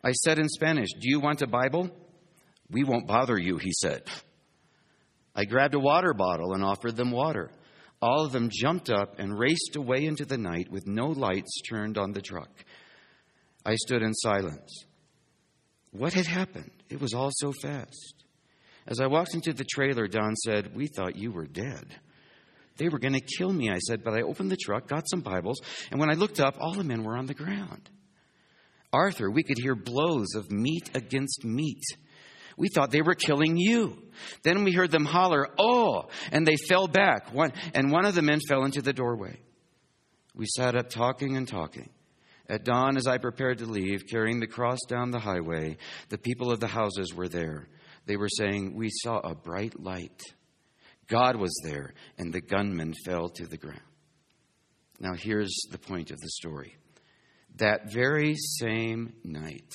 I 0.02 0.12
said 0.12 0.38
in 0.38 0.48
Spanish, 0.48 0.90
Do 0.92 1.08
you 1.08 1.20
want 1.20 1.42
a 1.42 1.46
Bible? 1.46 1.90
We 2.70 2.84
won't 2.84 3.06
bother 3.06 3.38
you, 3.38 3.58
he 3.58 3.72
said. 3.72 4.02
I 5.34 5.44
grabbed 5.44 5.74
a 5.74 5.80
water 5.80 6.14
bottle 6.14 6.54
and 6.54 6.64
offered 6.64 6.96
them 6.96 7.10
water. 7.10 7.50
All 8.00 8.24
of 8.24 8.32
them 8.32 8.50
jumped 8.52 8.90
up 8.90 9.18
and 9.18 9.38
raced 9.38 9.76
away 9.76 10.04
into 10.04 10.24
the 10.24 10.38
night 10.38 10.70
with 10.70 10.86
no 10.86 11.06
lights 11.06 11.60
turned 11.68 11.98
on 11.98 12.12
the 12.12 12.20
truck. 12.20 12.50
I 13.64 13.76
stood 13.76 14.02
in 14.02 14.12
silence. 14.14 14.84
What 15.90 16.12
had 16.12 16.26
happened? 16.26 16.70
It 16.90 17.00
was 17.00 17.14
all 17.14 17.30
so 17.32 17.52
fast. 17.62 18.23
As 18.86 19.00
I 19.00 19.06
walked 19.06 19.34
into 19.34 19.52
the 19.52 19.64
trailer, 19.64 20.06
Don 20.06 20.36
said, 20.36 20.74
We 20.74 20.86
thought 20.86 21.16
you 21.16 21.32
were 21.32 21.46
dead. 21.46 21.86
They 22.76 22.88
were 22.88 22.98
going 22.98 23.14
to 23.14 23.20
kill 23.20 23.52
me, 23.52 23.70
I 23.70 23.78
said, 23.78 24.02
but 24.02 24.14
I 24.14 24.22
opened 24.22 24.50
the 24.50 24.56
truck, 24.56 24.88
got 24.88 25.08
some 25.08 25.20
Bibles, 25.20 25.60
and 25.90 26.00
when 26.00 26.10
I 26.10 26.14
looked 26.14 26.40
up, 26.40 26.56
all 26.58 26.74
the 26.74 26.84
men 26.84 27.04
were 27.04 27.16
on 27.16 27.26
the 27.26 27.34
ground. 27.34 27.88
Arthur, 28.92 29.30
we 29.30 29.42
could 29.42 29.58
hear 29.58 29.74
blows 29.74 30.34
of 30.34 30.50
meat 30.50 30.90
against 30.94 31.44
meat. 31.44 31.82
We 32.56 32.68
thought 32.68 32.90
they 32.90 33.02
were 33.02 33.14
killing 33.14 33.56
you. 33.56 34.02
Then 34.42 34.64
we 34.64 34.72
heard 34.72 34.90
them 34.90 35.04
holler, 35.04 35.48
Oh! 35.58 36.08
And 36.30 36.46
they 36.46 36.56
fell 36.56 36.86
back. 36.86 37.32
One, 37.32 37.52
and 37.74 37.90
one 37.90 38.04
of 38.04 38.14
the 38.14 38.22
men 38.22 38.40
fell 38.48 38.64
into 38.64 38.82
the 38.82 38.92
doorway. 38.92 39.38
We 40.34 40.46
sat 40.46 40.76
up 40.76 40.90
talking 40.90 41.36
and 41.36 41.46
talking. 41.46 41.90
At 42.48 42.64
dawn, 42.64 42.96
as 42.96 43.06
I 43.06 43.18
prepared 43.18 43.58
to 43.58 43.66
leave, 43.66 44.06
carrying 44.10 44.38
the 44.38 44.46
cross 44.46 44.78
down 44.88 45.10
the 45.10 45.18
highway, 45.18 45.78
the 46.10 46.18
people 46.18 46.52
of 46.52 46.60
the 46.60 46.66
houses 46.66 47.14
were 47.14 47.28
there. 47.28 47.68
They 48.06 48.16
were 48.16 48.28
saying, 48.28 48.74
We 48.74 48.90
saw 48.90 49.18
a 49.18 49.34
bright 49.34 49.78
light. 49.80 50.20
God 51.08 51.36
was 51.36 51.54
there, 51.64 51.94
and 52.18 52.32
the 52.32 52.40
gunman 52.40 52.94
fell 53.04 53.28
to 53.28 53.46
the 53.46 53.58
ground. 53.58 53.80
Now, 55.00 55.14
here's 55.14 55.54
the 55.70 55.78
point 55.78 56.10
of 56.10 56.18
the 56.18 56.30
story. 56.30 56.76
That 57.56 57.92
very 57.92 58.34
same 58.36 59.14
night, 59.22 59.70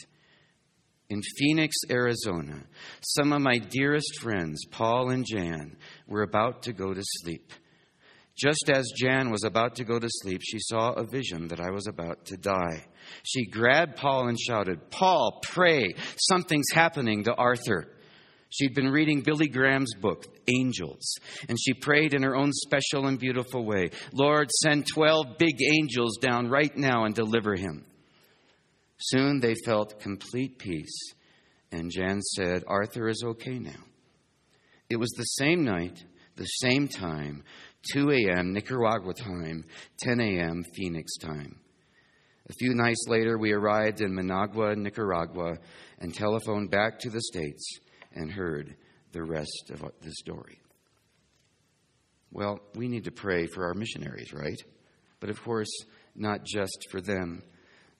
in 1.09 1.21
Phoenix, 1.37 1.75
Arizona, 1.89 2.63
some 3.01 3.33
of 3.33 3.41
my 3.41 3.57
dearest 3.57 4.19
friends, 4.21 4.61
Paul 4.69 5.09
and 5.09 5.25
Jan, 5.25 5.75
were 6.07 6.21
about 6.21 6.63
to 6.63 6.73
go 6.73 6.93
to 6.93 7.01
sleep. 7.03 7.51
Just 8.37 8.69
as 8.71 8.89
Jan 8.95 9.31
was 9.31 9.43
about 9.43 9.75
to 9.75 9.83
go 9.83 9.99
to 9.99 10.07
sleep, 10.07 10.41
she 10.43 10.59
saw 10.59 10.91
a 10.91 11.05
vision 11.05 11.47
that 11.49 11.59
I 11.59 11.71
was 11.71 11.87
about 11.87 12.25
to 12.25 12.37
die. 12.37 12.85
She 13.23 13.45
grabbed 13.47 13.97
Paul 13.97 14.27
and 14.27 14.39
shouted, 14.39 14.91
Paul, 14.91 15.41
pray, 15.43 15.93
something's 16.29 16.71
happening 16.71 17.23
to 17.23 17.33
Arthur. 17.33 17.87
She'd 18.49 18.73
been 18.73 18.89
reading 18.89 19.21
Billy 19.21 19.47
Graham's 19.47 19.93
book, 19.93 20.25
Angels, 20.47 21.15
and 21.47 21.57
she 21.59 21.73
prayed 21.73 22.15
in 22.15 22.23
her 22.23 22.35
own 22.35 22.51
special 22.51 23.05
and 23.05 23.19
beautiful 23.19 23.63
way 23.63 23.91
Lord, 24.11 24.49
send 24.63 24.87
12 24.87 25.37
big 25.37 25.55
angels 25.61 26.17
down 26.17 26.49
right 26.49 26.75
now 26.75 27.05
and 27.05 27.13
deliver 27.13 27.55
him. 27.55 27.85
Soon 28.97 29.39
they 29.39 29.53
felt 29.65 29.99
complete 29.99 30.57
peace, 30.57 31.13
and 31.71 31.91
Jan 31.91 32.21
said, 32.21 32.63
Arthur 32.67 33.07
is 33.07 33.23
okay 33.23 33.59
now. 33.59 33.83
It 34.89 34.97
was 34.97 35.11
the 35.11 35.23
same 35.23 35.63
night, 35.63 36.03
the 36.35 36.45
same 36.45 36.87
time, 36.87 37.43
2 37.93 38.11
a.m. 38.11 38.51
Nicaragua 38.51 39.13
time, 39.13 39.63
10 39.99 40.19
a.m. 40.19 40.65
Phoenix 40.75 41.15
time. 41.17 41.59
A 42.49 42.53
few 42.53 42.73
nights 42.73 43.05
later, 43.07 43.37
we 43.37 43.51
arrived 43.51 44.01
in 44.01 44.13
Managua, 44.13 44.75
Nicaragua, 44.75 45.57
and 45.99 46.13
telephoned 46.13 46.71
back 46.71 46.97
to 46.99 47.11
the 47.11 47.21
States 47.21 47.79
and 48.13 48.31
heard 48.31 48.75
the 49.11 49.23
rest 49.23 49.71
of 49.71 49.81
the 50.01 50.11
story. 50.11 50.59
Well, 52.31 52.59
we 52.75 52.87
need 52.87 53.05
to 53.05 53.11
pray 53.11 53.47
for 53.47 53.65
our 53.65 53.73
missionaries, 53.73 54.33
right? 54.33 54.61
But 55.19 55.29
of 55.29 55.41
course, 55.43 55.71
not 56.15 56.43
just 56.43 56.87
for 56.91 57.01
them 57.01 57.43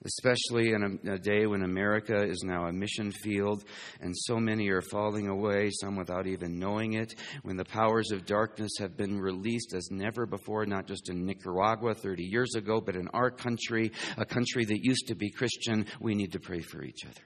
especially 0.04 0.72
in 0.72 0.98
a, 1.04 1.12
a, 1.14 1.18
day 1.18 1.46
when 1.46 1.62
America 1.62 2.22
is 2.22 2.42
now 2.44 2.66
a 2.66 2.72
mission 2.72 3.12
field 3.12 3.64
and 4.00 4.14
so 4.16 4.38
many 4.38 4.68
are 4.68 4.82
falling 4.82 5.28
away, 5.28 5.70
some 5.80 5.96
without 5.96 6.26
even 6.26 6.58
knowing 6.58 6.94
it, 6.94 7.14
when 7.42 7.56
the 7.56 7.64
powers 7.64 8.10
of 8.10 8.24
darkness 8.24 8.72
have 8.78 8.96
been 8.96 9.20
released 9.20 9.74
as 9.74 9.88
never 9.90 10.26
before, 10.26 10.64
not 10.64 10.86
just 10.86 11.10
in 11.10 11.26
Nicaragua 11.26 11.94
30 11.94 12.24
years 12.24 12.54
ago, 12.54 12.80
but 12.80 12.96
in 12.96 13.08
our 13.08 13.30
country, 13.30 13.92
a 14.16 14.24
country 14.24 14.64
that 14.64 14.82
used 14.82 15.08
to 15.08 15.14
be 15.14 15.30
Christian, 15.30 15.86
we 16.00 16.14
need 16.14 16.32
to 16.32 16.40
pray 16.40 16.60
for 16.60 16.82
each 16.82 17.04
other. 17.04 17.22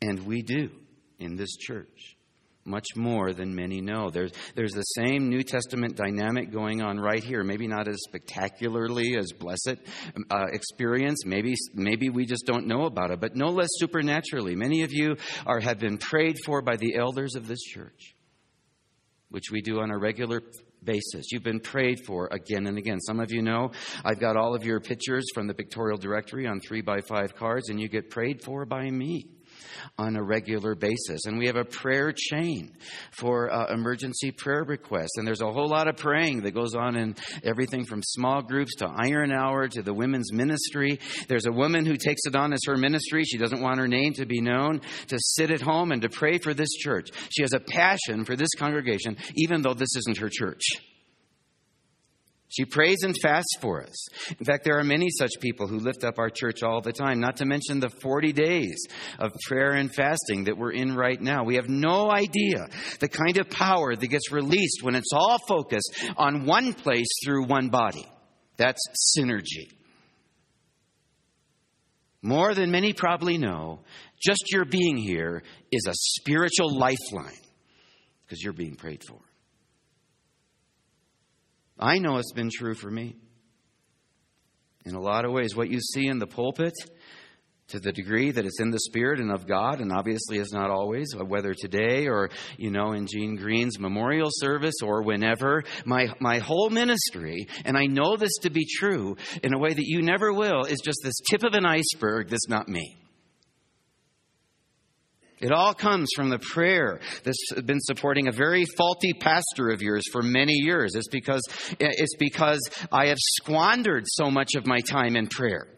And 0.00 0.26
we 0.26 0.42
do 0.42 0.70
in 1.18 1.36
this 1.36 1.56
church 1.56 2.16
much 2.68 2.86
more 2.94 3.32
than 3.32 3.54
many 3.54 3.80
know. 3.80 4.10
There's, 4.10 4.32
there's 4.54 4.72
the 4.72 4.82
same 4.82 5.28
New 5.28 5.42
Testament 5.42 5.96
dynamic 5.96 6.52
going 6.52 6.82
on 6.82 7.00
right 7.00 7.24
here. 7.24 7.42
Maybe 7.42 7.66
not 7.66 7.88
as 7.88 7.96
spectacularly 8.06 9.16
as 9.16 9.32
Blessitt 9.32 9.78
uh, 10.30 10.46
experience. 10.52 11.24
Maybe, 11.24 11.54
maybe 11.74 12.10
we 12.10 12.26
just 12.26 12.44
don't 12.46 12.66
know 12.66 12.84
about 12.84 13.10
it, 13.10 13.20
but 13.20 13.34
no 13.34 13.48
less 13.48 13.70
supernaturally. 13.72 14.54
Many 14.54 14.82
of 14.82 14.92
you 14.92 15.16
are, 15.46 15.60
have 15.60 15.78
been 15.78 15.98
prayed 15.98 16.36
for 16.44 16.60
by 16.60 16.76
the 16.76 16.96
elders 16.96 17.34
of 17.34 17.48
this 17.48 17.62
church, 17.62 18.14
which 19.30 19.50
we 19.50 19.62
do 19.62 19.80
on 19.80 19.90
a 19.90 19.98
regular 19.98 20.42
basis. 20.84 21.32
You've 21.32 21.42
been 21.42 21.60
prayed 21.60 22.00
for 22.06 22.28
again 22.30 22.66
and 22.66 22.78
again. 22.78 23.00
Some 23.00 23.18
of 23.18 23.32
you 23.32 23.42
know 23.42 23.72
I've 24.04 24.20
got 24.20 24.36
all 24.36 24.54
of 24.54 24.64
your 24.64 24.78
pictures 24.78 25.24
from 25.34 25.46
the 25.46 25.54
pictorial 25.54 25.98
directory 25.98 26.46
on 26.46 26.60
three 26.60 26.82
by 26.82 27.00
five 27.00 27.34
cards, 27.34 27.68
and 27.68 27.80
you 27.80 27.88
get 27.88 28.10
prayed 28.10 28.42
for 28.44 28.64
by 28.64 28.88
me 28.90 29.37
on 29.98 30.16
a 30.16 30.22
regular 30.22 30.74
basis. 30.74 31.24
And 31.26 31.38
we 31.38 31.46
have 31.46 31.56
a 31.56 31.64
prayer 31.64 32.12
chain 32.12 32.72
for 33.12 33.52
uh, 33.52 33.72
emergency 33.72 34.30
prayer 34.30 34.64
requests. 34.64 35.16
And 35.16 35.26
there's 35.26 35.40
a 35.40 35.52
whole 35.52 35.68
lot 35.68 35.88
of 35.88 35.96
praying 35.96 36.42
that 36.42 36.52
goes 36.52 36.74
on 36.74 36.96
in 36.96 37.16
everything 37.42 37.84
from 37.84 38.02
small 38.02 38.42
groups 38.42 38.76
to 38.76 38.86
Iron 38.86 39.32
Hour 39.32 39.68
to 39.68 39.82
the 39.82 39.94
women's 39.94 40.32
ministry. 40.32 40.98
There's 41.28 41.46
a 41.46 41.52
woman 41.52 41.86
who 41.86 41.96
takes 41.96 42.22
it 42.26 42.36
on 42.36 42.52
as 42.52 42.60
her 42.66 42.76
ministry. 42.76 43.24
She 43.24 43.38
doesn't 43.38 43.60
want 43.60 43.78
her 43.78 43.88
name 43.88 44.12
to 44.14 44.26
be 44.26 44.40
known, 44.40 44.80
to 45.08 45.18
sit 45.18 45.50
at 45.50 45.60
home 45.60 45.92
and 45.92 46.02
to 46.02 46.08
pray 46.08 46.38
for 46.38 46.54
this 46.54 46.70
church. 46.70 47.08
She 47.30 47.42
has 47.42 47.52
a 47.52 47.60
passion 47.60 48.24
for 48.24 48.36
this 48.36 48.50
congregation, 48.56 49.16
even 49.34 49.62
though 49.62 49.74
this 49.74 49.96
isn't 49.96 50.18
her 50.18 50.28
church. 50.30 50.62
She 52.50 52.64
prays 52.64 53.02
and 53.02 53.14
fasts 53.22 53.56
for 53.60 53.82
us. 53.82 54.08
In 54.38 54.44
fact, 54.44 54.64
there 54.64 54.78
are 54.78 54.84
many 54.84 55.08
such 55.10 55.32
people 55.40 55.66
who 55.66 55.78
lift 55.78 56.02
up 56.02 56.18
our 56.18 56.30
church 56.30 56.62
all 56.62 56.80
the 56.80 56.92
time, 56.92 57.20
not 57.20 57.36
to 57.36 57.44
mention 57.44 57.78
the 57.78 57.90
40 57.90 58.32
days 58.32 58.86
of 59.18 59.32
prayer 59.46 59.72
and 59.72 59.94
fasting 59.94 60.44
that 60.44 60.56
we're 60.56 60.72
in 60.72 60.96
right 60.96 61.20
now. 61.20 61.44
We 61.44 61.56
have 61.56 61.68
no 61.68 62.10
idea 62.10 62.68
the 63.00 63.08
kind 63.08 63.36
of 63.36 63.50
power 63.50 63.94
that 63.94 64.06
gets 64.06 64.32
released 64.32 64.82
when 64.82 64.94
it's 64.94 65.12
all 65.12 65.38
focused 65.46 65.94
on 66.16 66.46
one 66.46 66.72
place 66.72 67.08
through 67.24 67.44
one 67.44 67.68
body. 67.68 68.06
That's 68.56 68.80
synergy. 69.18 69.70
More 72.22 72.54
than 72.54 72.70
many 72.70 72.94
probably 72.94 73.38
know, 73.38 73.80
just 74.20 74.50
your 74.50 74.64
being 74.64 74.96
here 74.96 75.42
is 75.70 75.86
a 75.86 75.94
spiritual 75.94 76.76
lifeline 76.76 77.38
because 78.24 78.42
you're 78.42 78.52
being 78.52 78.74
prayed 78.74 79.02
for. 79.06 79.20
I 81.78 81.98
know 81.98 82.16
it's 82.18 82.32
been 82.32 82.50
true 82.50 82.74
for 82.74 82.90
me. 82.90 83.16
In 84.84 84.94
a 84.94 85.00
lot 85.00 85.24
of 85.24 85.32
ways, 85.32 85.54
what 85.54 85.70
you 85.70 85.80
see 85.80 86.06
in 86.06 86.18
the 86.18 86.26
pulpit, 86.26 86.74
to 87.68 87.78
the 87.78 87.92
degree 87.92 88.30
that 88.30 88.46
it's 88.46 88.60
in 88.60 88.70
the 88.70 88.80
Spirit 88.80 89.20
and 89.20 89.30
of 89.30 89.46
God, 89.46 89.80
and 89.80 89.92
obviously 89.92 90.38
is 90.38 90.52
not 90.52 90.70
always, 90.70 91.14
uh, 91.14 91.24
whether 91.24 91.54
today 91.54 92.06
or, 92.06 92.30
you 92.56 92.70
know, 92.70 92.92
in 92.92 93.06
Jean 93.06 93.36
Green's 93.36 93.78
memorial 93.78 94.30
service 94.30 94.76
or 94.82 95.02
whenever, 95.02 95.62
my, 95.84 96.08
my 96.18 96.38
whole 96.38 96.70
ministry, 96.70 97.46
and 97.66 97.76
I 97.76 97.84
know 97.84 98.16
this 98.16 98.32
to 98.42 98.50
be 98.50 98.66
true 98.78 99.16
in 99.42 99.52
a 99.52 99.58
way 99.58 99.74
that 99.74 99.84
you 99.84 100.00
never 100.00 100.32
will, 100.32 100.64
is 100.64 100.80
just 100.82 101.00
this 101.04 101.20
tip 101.30 101.44
of 101.44 101.52
an 101.52 101.66
iceberg 101.66 102.30
that's 102.30 102.48
not 102.48 102.68
me. 102.68 102.96
It 105.40 105.52
all 105.52 105.72
comes 105.72 106.08
from 106.16 106.30
the 106.30 106.38
prayer 106.38 107.00
that's 107.22 107.52
been 107.64 107.80
supporting 107.80 108.26
a 108.28 108.32
very 108.32 108.64
faulty 108.76 109.12
pastor 109.12 109.70
of 109.70 109.80
yours 109.80 110.02
for 110.10 110.22
many 110.22 110.54
years. 110.54 110.94
It's 110.94 111.08
because, 111.08 111.42
it's 111.78 112.16
because 112.18 112.60
I 112.90 113.06
have 113.06 113.18
squandered 113.20 114.04
so 114.06 114.30
much 114.30 114.54
of 114.56 114.66
my 114.66 114.80
time 114.80 115.14
in 115.16 115.28
prayer. 115.28 115.68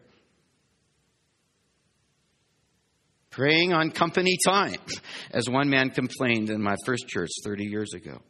Praying 3.30 3.72
on 3.72 3.90
company 3.90 4.36
time, 4.44 4.80
as 5.30 5.48
one 5.48 5.70
man 5.70 5.90
complained 5.90 6.50
in 6.50 6.60
my 6.60 6.74
first 6.84 7.06
church 7.06 7.30
30 7.44 7.64
years 7.64 7.92
ago. 7.94 8.20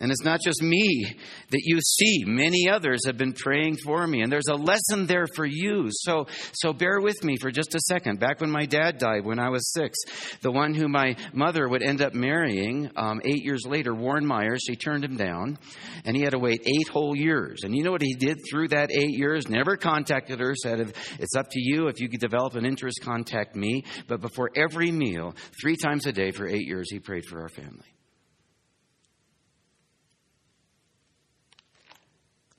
And 0.00 0.10
it's 0.10 0.24
not 0.24 0.40
just 0.42 0.62
me 0.62 1.14
that 1.50 1.60
you 1.62 1.78
see. 1.82 2.24
Many 2.24 2.70
others 2.70 3.00
have 3.04 3.18
been 3.18 3.34
praying 3.34 3.76
for 3.84 4.06
me, 4.06 4.22
and 4.22 4.32
there's 4.32 4.48
a 4.48 4.54
lesson 4.54 5.06
there 5.06 5.26
for 5.36 5.44
you. 5.44 5.88
So, 5.90 6.26
so 6.54 6.72
bear 6.72 7.00
with 7.00 7.22
me 7.22 7.36
for 7.36 7.50
just 7.50 7.74
a 7.74 7.80
second. 7.80 8.18
Back 8.18 8.40
when 8.40 8.50
my 8.50 8.64
dad 8.64 8.96
died 8.96 9.26
when 9.26 9.38
I 9.38 9.50
was 9.50 9.72
six, 9.72 9.98
the 10.40 10.50
one 10.50 10.74
who 10.74 10.88
my 10.88 11.16
mother 11.34 11.68
would 11.68 11.82
end 11.82 12.00
up 12.00 12.14
marrying 12.14 12.90
um, 12.96 13.20
eight 13.26 13.44
years 13.44 13.66
later, 13.66 13.94
Warren 13.94 14.24
Myers, 14.24 14.62
she 14.66 14.74
turned 14.74 15.04
him 15.04 15.18
down, 15.18 15.58
and 16.06 16.16
he 16.16 16.22
had 16.22 16.32
to 16.32 16.38
wait 16.38 16.62
eight 16.66 16.88
whole 16.88 17.14
years. 17.14 17.60
And 17.62 17.76
you 17.76 17.84
know 17.84 17.92
what 17.92 18.00
he 18.00 18.14
did 18.14 18.38
through 18.50 18.68
that 18.68 18.90
eight 18.90 19.18
years? 19.18 19.50
Never 19.50 19.76
contacted 19.76 20.40
her, 20.40 20.54
said, 20.54 20.94
It's 21.18 21.36
up 21.36 21.46
to 21.50 21.60
you. 21.60 21.88
If 21.88 22.00
you 22.00 22.08
could 22.08 22.20
develop 22.20 22.54
an 22.54 22.64
interest, 22.64 23.00
contact 23.02 23.54
me. 23.54 23.84
But 24.08 24.22
before 24.22 24.50
every 24.56 24.90
meal, 24.90 25.34
three 25.60 25.76
times 25.76 26.06
a 26.06 26.12
day 26.12 26.30
for 26.30 26.48
eight 26.48 26.66
years, 26.66 26.90
he 26.90 27.00
prayed 27.00 27.26
for 27.26 27.42
our 27.42 27.50
family. 27.50 27.99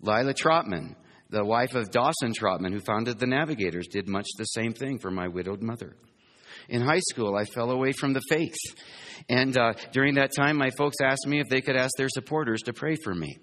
Lila 0.02 0.34
Trotman, 0.34 0.96
the 1.30 1.46
wife 1.46 1.76
of 1.76 1.92
Dawson 1.92 2.34
Trotman, 2.34 2.74
who 2.74 2.80
founded 2.82 3.20
the 3.20 3.28
Navigators, 3.28 3.88
did 3.88 4.08
much 4.08 4.28
the 4.38 4.46
same 4.46 4.74
thing 4.74 5.00
for 5.00 5.12
my 5.12 5.28
widowed 5.28 5.62
mother. 5.62 5.96
In 6.70 6.82
high 6.82 7.02
school, 7.12 7.36
I 7.36 7.46
fell 7.46 7.72
away 7.72 7.92
from 7.92 8.14
the 8.14 8.22
faith. 8.30 8.56
And 9.30 9.58
uh, 9.58 9.74
during 9.92 10.16
that 10.16 10.32
time, 10.36 10.58
my 10.58 10.70
folks 10.72 10.98
asked 11.04 11.28
me 11.28 11.40
if 11.40 11.50
they 11.50 11.62
could 11.62 11.76
ask 11.76 11.92
their 11.98 12.10
supporters 12.10 12.62
to 12.64 12.74
pray 12.74 12.96
for 13.04 13.14
me. 13.14 13.38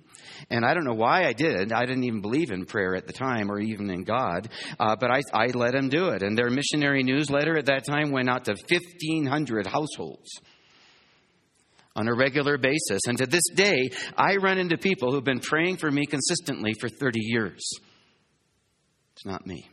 And 0.51 0.65
I 0.65 0.75
don't 0.75 0.85
know 0.85 0.95
why 0.95 1.25
I 1.25 1.33
did. 1.33 1.73
I 1.73 1.87
didn't 1.87 2.05
even 2.05 2.21
believe 2.21 2.51
in 2.51 2.65
prayer 2.65 2.95
at 2.95 3.07
the 3.07 3.13
time 3.13 3.51
or 3.51 3.59
even 3.59 3.91
in 3.91 4.05
God, 4.05 4.49
uh, 4.79 4.97
but 4.99 5.11
I, 5.11 5.23
I 5.33 5.47
let 5.47 5.73
them 5.73 5.89
do 5.89 6.09
it. 6.09 6.23
And 6.23 6.37
their 6.37 6.51
missionary 6.51 7.03
newsletter 7.03 7.57
at 7.57 7.67
that 7.67 7.85
time 7.85 8.11
went 8.11 8.29
out 8.29 8.45
to 8.45 8.53
1,500 8.53 9.67
households 9.67 10.29
on 11.99 12.09
a 12.09 12.15
regular 12.15 12.57
basis. 12.57 13.01
And 13.07 13.19
to 13.19 13.27
this 13.27 13.43
day, 13.55 13.91
I 14.17 14.37
run 14.37 14.59
into 14.59 14.79
people 14.79 15.13
who've 15.13 15.25
been 15.25 15.41
praying 15.41 15.79
for 15.79 15.91
me 15.91 16.07
consistently 16.07 16.73
for 16.81 16.89
30 16.89 17.19
years. 17.21 17.69
It's 19.15 19.27
not 19.27 19.47
me. 19.47 19.69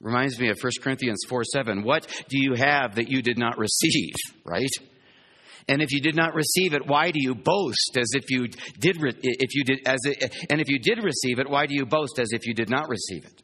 Reminds 0.00 0.40
me 0.40 0.48
of 0.48 0.58
1 0.60 0.72
Corinthians 0.82 1.20
4 1.28 1.44
7. 1.44 1.84
What 1.84 2.08
do 2.28 2.42
you 2.42 2.54
have 2.54 2.96
that 2.96 3.08
you 3.08 3.22
did 3.22 3.38
not 3.38 3.56
receive? 3.56 4.14
Right? 4.44 4.72
And 5.68 5.80
if 5.80 5.92
you 5.92 6.00
did 6.00 6.16
not 6.16 6.34
receive 6.34 6.74
it, 6.74 6.88
why 6.88 7.12
do 7.12 7.20
you 7.22 7.36
boast 7.36 7.96
as 7.96 8.08
if 8.14 8.28
you 8.28 8.48
did? 8.48 8.96
If 9.00 9.54
you 9.54 9.62
did, 9.62 9.78
as 9.86 10.00
it, 10.02 10.34
and 10.50 10.60
if 10.60 10.68
you 10.68 10.80
did 10.80 10.98
receive 11.04 11.38
it, 11.38 11.48
why 11.48 11.66
do 11.66 11.74
you 11.76 11.86
boast 11.86 12.18
as 12.18 12.30
if 12.32 12.44
you 12.46 12.54
did 12.54 12.68
not 12.68 12.88
receive 12.88 13.24
it? 13.24 13.41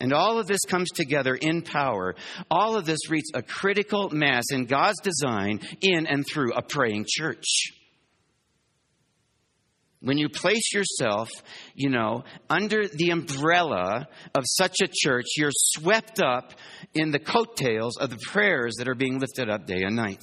And 0.00 0.14
all 0.14 0.38
of 0.38 0.46
this 0.46 0.60
comes 0.66 0.88
together 0.90 1.34
in 1.34 1.62
power. 1.62 2.14
All 2.50 2.74
of 2.74 2.86
this 2.86 3.10
reaches 3.10 3.32
a 3.34 3.42
critical 3.42 4.08
mass 4.10 4.44
in 4.50 4.64
God's 4.64 5.00
design 5.00 5.60
in 5.82 6.06
and 6.06 6.24
through 6.26 6.54
a 6.54 6.62
praying 6.62 7.04
church. 7.06 7.44
When 10.02 10.16
you 10.16 10.30
place 10.30 10.72
yourself, 10.72 11.28
you 11.74 11.90
know, 11.90 12.24
under 12.48 12.88
the 12.88 13.10
umbrella 13.10 14.08
of 14.34 14.44
such 14.46 14.76
a 14.82 14.88
church, 14.90 15.26
you're 15.36 15.50
swept 15.52 16.22
up 16.22 16.54
in 16.94 17.10
the 17.10 17.18
coattails 17.18 17.98
of 17.98 18.08
the 18.08 18.18
prayers 18.28 18.76
that 18.78 18.88
are 18.88 18.94
being 18.94 19.18
lifted 19.18 19.50
up 19.50 19.66
day 19.66 19.82
and 19.82 19.96
night. 19.96 20.22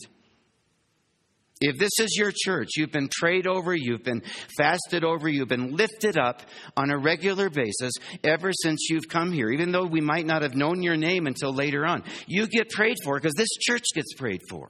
If 1.59 1.77
this 1.77 1.99
is 1.99 2.15
your 2.17 2.31
church, 2.35 2.69
you've 2.75 2.91
been 2.91 3.09
prayed 3.19 3.47
over, 3.47 3.73
you've 3.73 4.03
been 4.03 4.21
fasted 4.57 5.03
over, 5.03 5.27
you've 5.27 5.47
been 5.47 5.75
lifted 5.75 6.17
up 6.17 6.43
on 6.75 6.91
a 6.91 6.97
regular 6.97 7.49
basis 7.49 7.93
ever 8.23 8.51
since 8.53 8.87
you've 8.89 9.07
come 9.07 9.31
here, 9.31 9.49
even 9.49 9.71
though 9.71 9.85
we 9.85 10.01
might 10.01 10.27
not 10.27 10.43
have 10.43 10.55
known 10.55 10.83
your 10.83 10.97
name 10.97 11.25
until 11.25 11.51
later 11.53 11.85
on. 11.85 12.03
You 12.27 12.47
get 12.47 12.69
prayed 12.69 12.97
for 13.03 13.19
because 13.19 13.33
this 13.33 13.49
church 13.59 13.85
gets 13.95 14.13
prayed 14.13 14.41
for. 14.49 14.69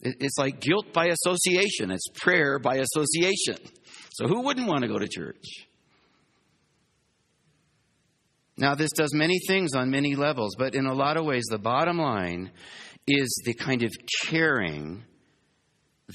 It's 0.00 0.38
like 0.38 0.60
guilt 0.60 0.92
by 0.92 1.06
association, 1.06 1.90
it's 1.90 2.06
prayer 2.20 2.60
by 2.60 2.76
association. 2.76 3.56
So, 4.12 4.28
who 4.28 4.42
wouldn't 4.42 4.68
want 4.68 4.82
to 4.82 4.88
go 4.88 4.98
to 4.98 5.08
church? 5.08 5.67
Now, 8.58 8.74
this 8.74 8.90
does 8.90 9.14
many 9.14 9.38
things 9.46 9.74
on 9.74 9.90
many 9.90 10.16
levels, 10.16 10.56
but 10.58 10.74
in 10.74 10.86
a 10.86 10.94
lot 10.94 11.16
of 11.16 11.24
ways, 11.24 11.44
the 11.48 11.58
bottom 11.58 11.98
line 11.98 12.50
is 13.06 13.42
the 13.44 13.54
kind 13.54 13.84
of 13.84 13.92
caring 14.26 15.04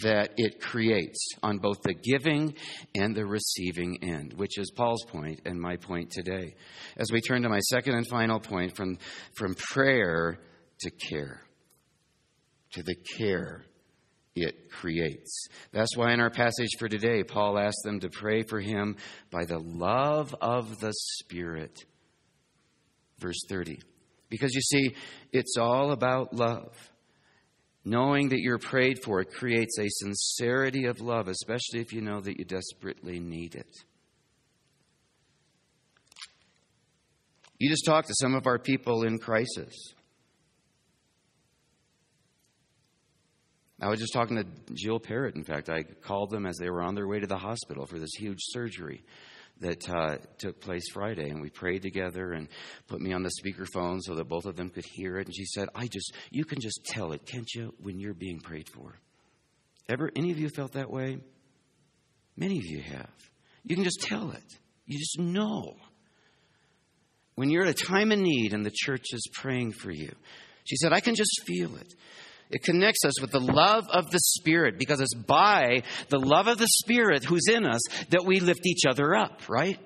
that 0.01 0.33
it 0.37 0.59
creates 0.59 1.25
on 1.41 1.59
both 1.59 1.81
the 1.83 1.93
giving 1.93 2.55
and 2.95 3.15
the 3.15 3.25
receiving 3.25 4.03
end, 4.03 4.33
which 4.33 4.57
is 4.57 4.71
Paul's 4.75 5.05
point 5.05 5.41
and 5.45 5.59
my 5.59 5.77
point 5.77 6.11
today. 6.11 6.55
As 6.97 7.11
we 7.11 7.21
turn 7.21 7.43
to 7.43 7.49
my 7.49 7.59
second 7.59 7.95
and 7.95 8.07
final 8.07 8.39
point 8.39 8.75
from, 8.75 8.97
from 9.37 9.55
prayer 9.55 10.39
to 10.81 10.91
care, 10.91 11.41
to 12.71 12.83
the 12.83 12.95
care 13.17 13.63
it 14.35 14.69
creates. 14.71 15.47
That's 15.71 15.95
why 15.95 16.11
in 16.11 16.19
our 16.19 16.31
passage 16.31 16.71
for 16.79 16.89
today, 16.89 17.23
Paul 17.23 17.57
asked 17.57 17.83
them 17.85 17.99
to 17.99 18.09
pray 18.09 18.41
for 18.41 18.59
him 18.59 18.97
by 19.31 19.45
the 19.45 19.59
love 19.59 20.35
of 20.41 20.79
the 20.79 20.91
Spirit 20.91 21.85
verse 23.23 23.43
30. 23.49 23.79
Because 24.29 24.53
you 24.53 24.61
see, 24.61 24.95
it's 25.31 25.57
all 25.57 25.91
about 25.91 26.33
love. 26.33 26.75
Knowing 27.85 28.29
that 28.29 28.39
you're 28.39 28.59
prayed 28.59 29.03
for 29.03 29.23
creates 29.23 29.77
a 29.79 29.87
sincerity 29.89 30.85
of 30.85 31.01
love, 31.01 31.27
especially 31.27 31.79
if 31.79 31.91
you 31.91 32.01
know 32.01 32.21
that 32.21 32.37
you 32.37 32.45
desperately 32.45 33.19
need 33.19 33.55
it. 33.55 33.75
You 37.59 37.69
just 37.69 37.85
talked 37.85 38.07
to 38.07 38.15
some 38.19 38.35
of 38.35 38.47
our 38.47 38.59
people 38.59 39.03
in 39.03 39.17
crisis. 39.17 39.73
I 43.81 43.89
was 43.89 43.99
just 43.99 44.13
talking 44.13 44.37
to 44.37 44.45
Jill 44.73 44.99
Parrott, 44.99 45.35
in 45.35 45.43
fact. 45.43 45.69
I 45.69 45.83
called 45.83 46.29
them 46.29 46.45
as 46.45 46.57
they 46.57 46.69
were 46.69 46.81
on 46.81 46.95
their 46.95 47.07
way 47.07 47.19
to 47.19 47.27
the 47.27 47.37
hospital 47.37 47.85
for 47.85 47.99
this 47.99 48.13
huge 48.17 48.39
surgery 48.39 49.03
that 49.63 49.89
uh, 49.89 50.17
took 50.37 50.61
place 50.61 50.83
Friday, 50.93 51.29
and 51.29 51.41
we 51.41 51.49
prayed 51.49 51.81
together 51.81 52.33
and 52.33 52.47
put 52.87 53.01
me 53.01 53.13
on 53.13 53.23
the 53.23 53.31
speakerphone 53.43 53.99
so 54.01 54.15
that 54.15 54.29
both 54.29 54.45
of 54.45 54.55
them 54.55 54.69
could 54.69 54.85
hear 54.85 55.17
it. 55.17 55.27
And 55.27 55.35
she 55.35 55.45
said, 55.45 55.67
"I 55.73 55.87
just, 55.87 56.13
you 56.29 56.45
can 56.45 56.59
just 56.61 56.81
tell 56.85 57.11
it, 57.13 57.25
can't 57.25 57.49
you, 57.55 57.73
when 57.81 57.99
you're 57.99 58.13
being 58.13 58.39
prayed 58.39 58.69
for? 58.69 58.93
Ever, 59.89 60.11
any 60.15 60.31
of 60.31 60.39
you 60.39 60.49
felt 60.49 60.73
that 60.73 60.89
way? 60.89 61.17
Many 62.37 62.57
of 62.57 62.65
you 62.65 62.81
have. 62.81 63.09
You 63.63 63.75
can 63.75 63.83
just 63.83 64.01
tell 64.01 64.31
it. 64.31 64.43
You 64.85 64.99
just 64.99 65.19
know 65.19 65.75
when 67.35 67.49
you're 67.49 67.63
at 67.65 67.81
a 67.81 67.85
time 67.85 68.11
of 68.11 68.19
need 68.19 68.53
and 68.53 68.65
the 68.65 68.71
church 68.73 69.05
is 69.11 69.27
praying 69.33 69.73
for 69.73 69.91
you." 69.91 70.13
She 70.65 70.77
said, 70.77 70.93
"I 70.93 70.99
can 70.99 71.15
just 71.15 71.43
feel 71.45 71.75
it." 71.77 71.93
It 72.53 72.61
connects 72.61 73.03
us 73.03 73.19
with 73.19 73.31
the 73.31 73.39
love 73.39 73.87
of 73.89 74.11
the 74.11 74.19
Spirit 74.19 74.77
because 74.77 75.01
it's 75.01 75.15
by 75.15 75.81
the 76.09 76.19
love 76.19 76.45
of 76.45 76.59
the 76.59 76.67
Spirit 76.67 77.23
who's 77.23 77.47
in 77.51 77.65
us 77.65 77.81
that 78.09 78.25
we 78.25 78.39
lift 78.39 78.67
each 78.67 78.85
other 78.87 79.15
up, 79.15 79.49
right? 79.49 79.79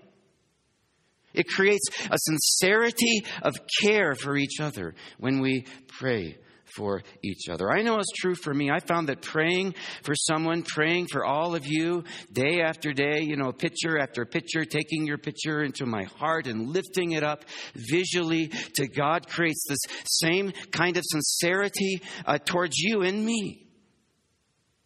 It 1.34 1.48
creates 1.48 1.88
a 2.12 2.18
sincerity 2.18 3.24
of 3.42 3.56
care 3.82 4.16
for 4.16 4.36
each 4.36 4.60
other 4.60 4.96
when 5.18 5.40
we 5.40 5.66
pray 5.88 6.40
for 6.76 7.02
each 7.24 7.50
other. 7.50 7.72
I 7.72 7.82
know 7.82 7.98
it's 7.98 8.12
true 8.20 8.36
for 8.36 8.54
me. 8.54 8.70
I 8.70 8.80
found 8.80 9.10
that 9.10 9.22
praying 9.22 9.76
for 10.04 10.16
someone, 10.16 10.64
praying 10.64 11.08
for 11.12 11.26
all 11.26 11.56
of 11.56 11.66
you 11.66 12.04
day 12.32 12.62
after 12.62 12.94
day, 12.94 13.22
you 13.22 13.38
know, 13.38 13.52
picture 13.52 13.98
after 13.98 14.26
picture, 14.26 14.66
taking 14.66 15.06
your 15.06 15.18
picture 15.18 15.64
into 15.64 15.86
my 15.86 16.04
heart 16.04 16.48
and 16.48 16.70
lifting 16.70 17.12
it 17.12 17.24
up 17.24 17.46
visually 17.76 18.52
to 18.76 18.88
God 18.88 19.28
creates 19.28 19.66
this 19.68 19.80
same 20.06 20.52
kind 20.72 20.98
of 20.98 21.04
sincerity 21.06 22.02
uh, 22.26 22.38
towards 22.38 22.78
you 22.78 23.02
and 23.02 23.26
me. 23.26 23.68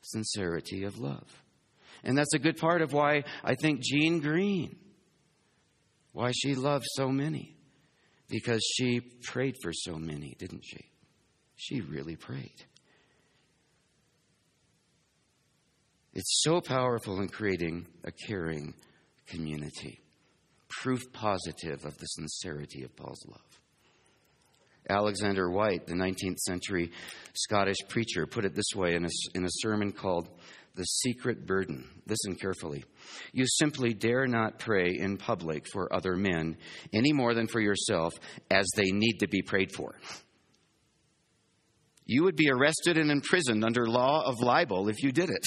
Sincerity 0.04 0.84
of 0.84 1.00
love. 1.00 1.28
And 2.04 2.18
that's 2.18 2.34
a 2.34 2.40
good 2.40 2.58
part 2.58 2.82
of 2.82 2.94
why 2.94 3.24
I 3.44 3.56
think 3.56 3.82
Jean 3.82 4.20
Green, 4.20 4.76
why 6.14 6.32
she 6.32 6.56
loved 6.56 6.86
so 6.96 7.10
many. 7.10 7.56
Because 8.28 8.64
she 8.78 9.02
prayed 9.24 9.56
for 9.62 9.74
so 9.74 9.96
many, 9.96 10.36
didn't 10.40 10.64
she? 10.64 10.91
She 11.62 11.80
really 11.82 12.16
prayed. 12.16 12.66
It's 16.16 16.42
so 16.44 16.60
powerful 16.60 17.22
in 17.22 17.30
creating 17.30 17.86
a 18.04 18.12
caring 18.12 18.74
community. 19.28 20.02
Proof 20.82 21.02
positive 21.14 21.86
of 21.86 21.96
the 22.00 22.08
sincerity 22.08 22.82
of 22.82 22.96
Paul's 22.96 23.24
love. 23.28 23.60
Alexander 24.90 25.52
Whyte, 25.52 25.86
the 25.86 25.94
19th 25.94 26.40
century 26.40 26.92
Scottish 27.36 27.78
preacher, 27.90 28.26
put 28.26 28.44
it 28.44 28.56
this 28.56 28.76
way 28.76 28.96
in 28.96 29.06
a, 29.06 29.10
in 29.36 29.46
a 29.46 29.52
sermon 29.60 29.92
called 29.92 30.30
The 30.74 30.84
Secret 30.84 31.46
Burden. 31.46 31.88
Listen 32.08 32.34
carefully. 32.38 32.84
You 33.34 33.46
simply 33.46 33.94
dare 33.94 34.26
not 34.26 34.58
pray 34.58 34.96
in 34.98 35.18
public 35.18 35.68
for 35.72 35.94
other 35.94 36.16
men 36.16 36.58
any 36.92 37.14
more 37.14 37.36
than 37.36 37.46
for 37.46 37.60
yourself 37.60 38.14
as 38.50 38.66
they 38.76 38.90
need 38.90 39.20
to 39.20 39.28
be 39.28 39.44
prayed 39.44 39.70
for. 39.76 39.94
You 42.12 42.26
would 42.26 42.36
be 42.36 42.52
arrested 42.52 42.98
and 42.98 43.10
imprisoned 43.10 43.64
under 43.64 43.88
law 43.88 44.26
of 44.26 44.42
libel 44.42 44.90
if 44.90 45.02
you 45.02 45.14
did 45.14 45.30
it. 45.30 45.46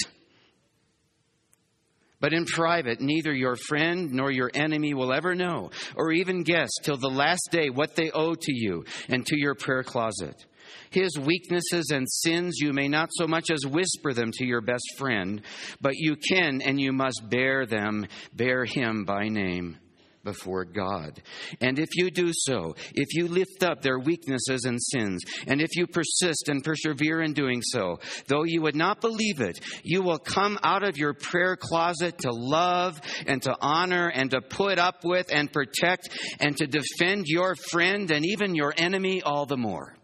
But 2.23 2.33
in 2.33 2.47
private, 2.47 3.03
neither 3.03 3.35
your 3.35 3.55
friend 3.55 4.11
nor 4.15 4.31
your 4.31 4.51
enemy 4.55 4.95
will 4.95 5.13
ever 5.13 5.35
know 5.35 5.73
or 5.95 6.11
even 6.11 6.43
guess 6.43 6.71
till 6.83 6.97
the 6.97 7.11
last 7.11 7.51
day 7.51 7.69
what 7.69 7.97
they 7.97 8.11
owe 8.11 8.35
to 8.35 8.55
you 8.55 8.87
and 9.11 9.27
to 9.27 9.39
your 9.39 9.55
prayer 9.55 9.83
closet. 9.83 10.43
His 10.89 11.19
weaknesses 11.19 11.91
and 11.93 12.11
sins, 12.11 12.57
you 12.59 12.73
may 12.73 12.89
not 12.89 13.11
so 13.13 13.27
much 13.27 13.51
as 13.51 13.67
whisper 13.67 14.15
them 14.15 14.31
to 14.33 14.47
your 14.47 14.63
best 14.63 14.87
friend, 14.97 15.43
but 15.83 15.97
you 15.97 16.17
can 16.17 16.63
and 16.63 16.81
you 16.81 16.95
must 16.95 17.29
bear 17.29 17.67
them, 17.67 18.07
bear 18.33 18.65
him 18.65 19.05
by 19.05 19.29
name 19.29 19.77
before 20.25 20.65
God. 20.65 21.23
And 21.61 21.79
if 21.79 21.91
you 21.95 22.11
do 22.11 22.31
so, 22.33 22.75
if 22.95 23.15
you 23.15 23.29
lift 23.29 23.63
up 23.63 23.83
their 23.83 23.99
weaknesses 23.99 24.65
and 24.65 24.79
sins, 24.83 25.23
and 25.47 25.61
if 25.61 25.77
you 25.77 25.87
persist 25.87 26.49
and 26.49 26.65
persevere 26.65 27.23
in 27.23 27.35
doing 27.35 27.61
so, 27.63 28.01
though 28.27 28.45
you 28.45 28.63
would 28.63 28.77
not 28.77 29.01
believe 29.01 29.41
it, 29.41 29.61
you 29.83 30.03
will 30.03 30.19
come 30.19 30.59
out 30.63 30.83
of 30.83 30.97
your 30.97 31.15
prayer 31.15 31.57
closet 31.57 32.19
to 32.19 32.31
love 32.33 33.01
and 33.27 33.43
to 33.43 33.55
honor 33.61 34.09
and 34.09 34.31
to 34.31 34.41
put 34.41 34.79
up 34.79 35.05
with 35.05 35.33
and 35.33 35.53
protect 35.53 36.09
and 36.41 36.57
to 36.57 36.67
defend 36.67 37.25
your 37.27 37.55
friend 37.55 38.11
and 38.11 38.25
even 38.25 38.55
your 38.55 38.75
enemy 38.77 39.23
all 39.23 39.47
the 39.47 39.57
more. 39.57 39.97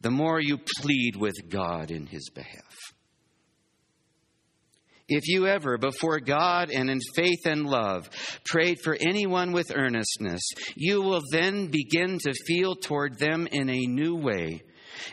The 0.00 0.10
more 0.10 0.38
you 0.38 0.58
plead 0.82 1.16
with 1.16 1.48
God 1.48 1.90
in 1.90 2.06
his 2.06 2.28
behalf. 2.28 2.93
If 5.08 5.28
you 5.28 5.46
ever, 5.46 5.76
before 5.76 6.18
God 6.18 6.70
and 6.70 6.88
in 6.88 6.98
faith 7.14 7.44
and 7.44 7.66
love, 7.66 8.08
prayed 8.46 8.78
for 8.82 8.96
anyone 8.98 9.52
with 9.52 9.70
earnestness, 9.74 10.42
you 10.76 11.02
will 11.02 11.20
then 11.30 11.66
begin 11.66 12.18
to 12.20 12.32
feel 12.46 12.74
toward 12.74 13.18
them 13.18 13.46
in 13.52 13.68
a 13.68 13.86
new 13.86 14.16
way, 14.16 14.62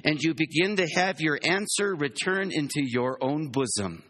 and 0.05 0.21
you 0.21 0.33
begin 0.33 0.77
to 0.77 0.87
have 0.95 1.19
your 1.19 1.37
answer 1.43 1.93
return 1.93 2.51
into 2.51 2.81
your 2.81 3.17
own 3.21 3.49
bosom, 3.49 4.01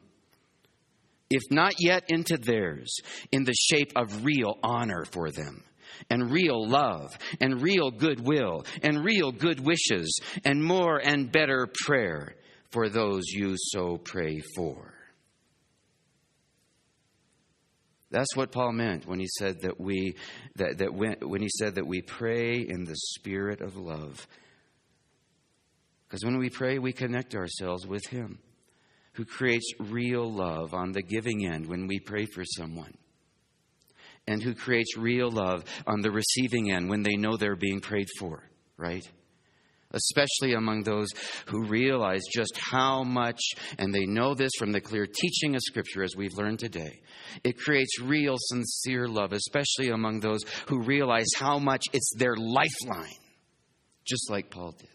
if 1.31 1.41
not 1.49 1.73
yet 1.79 2.03
into 2.09 2.37
theirs, 2.37 2.95
in 3.31 3.43
the 3.43 3.55
shape 3.55 3.91
of 3.95 4.23
real 4.23 4.59
honor 4.61 5.05
for 5.05 5.31
them 5.31 5.63
and 6.11 6.31
real 6.31 6.67
love 6.67 7.09
and 7.39 7.61
real 7.61 7.89
goodwill 7.89 8.65
and 8.83 9.03
real 9.03 9.31
good 9.31 9.59
wishes 9.59 10.19
and 10.45 10.63
more 10.63 10.97
and 10.97 11.31
better 11.31 11.67
prayer 11.85 12.35
for 12.69 12.87
those 12.87 13.23
you 13.27 13.55
so 13.57 13.97
pray 13.97 14.39
for. 14.55 15.00
That's 18.11 18.35
what 18.35 18.51
Paul 18.51 18.73
meant 18.73 19.07
when 19.07 19.19
he 19.19 19.27
said 19.39 19.61
that 19.61 19.79
we 19.79 20.15
that, 20.57 20.77
that 20.79 20.93
when, 20.93 21.15
when 21.21 21.41
he 21.41 21.49
said 21.57 21.75
that 21.75 21.87
we 21.87 22.01
pray 22.01 22.59
in 22.59 22.83
the 22.83 22.95
spirit 22.95 23.61
of 23.61 23.77
love. 23.77 24.27
Because 26.07 26.25
when 26.25 26.37
we 26.37 26.49
pray, 26.49 26.77
we 26.77 26.91
connect 26.91 27.35
ourselves 27.35 27.87
with 27.87 28.05
him. 28.07 28.39
who 29.13 29.25
creates 29.25 29.73
real 29.79 30.31
love 30.31 30.73
on 30.73 30.91
the 30.91 31.01
giving 31.01 31.45
end 31.45 31.67
when 31.67 31.87
we 31.87 31.99
pray 31.99 32.25
for 32.25 32.43
someone, 32.45 32.93
and 34.27 34.41
who 34.41 34.53
creates 34.53 34.97
real 34.97 35.29
love 35.29 35.63
on 35.87 36.01
the 36.01 36.11
receiving 36.11 36.71
end 36.71 36.89
when 36.89 37.03
they 37.03 37.15
know 37.15 37.37
they're 37.37 37.55
being 37.55 37.79
prayed 37.79 38.07
for, 38.19 38.43
right? 38.77 39.09
Especially 39.93 40.53
among 40.53 40.83
those 40.83 41.09
who 41.47 41.65
realize 41.65 42.21
just 42.33 42.57
how 42.57 43.03
much, 43.03 43.41
and 43.77 43.93
they 43.93 44.05
know 44.05 44.33
this 44.33 44.51
from 44.57 44.71
the 44.71 44.81
clear 44.81 45.05
teaching 45.05 45.55
of 45.55 45.61
Scripture 45.61 46.03
as 46.03 46.15
we've 46.15 46.37
learned 46.37 46.59
today. 46.59 47.01
It 47.43 47.57
creates 47.57 47.99
real, 48.01 48.37
sincere 48.39 49.07
love, 49.07 49.33
especially 49.33 49.89
among 49.89 50.19
those 50.19 50.43
who 50.67 50.81
realize 50.81 51.27
how 51.37 51.59
much 51.59 51.85
it's 51.93 52.13
their 52.17 52.35
lifeline, 52.35 53.19
just 54.05 54.29
like 54.29 54.49
Paul 54.49 54.75
did, 54.77 54.87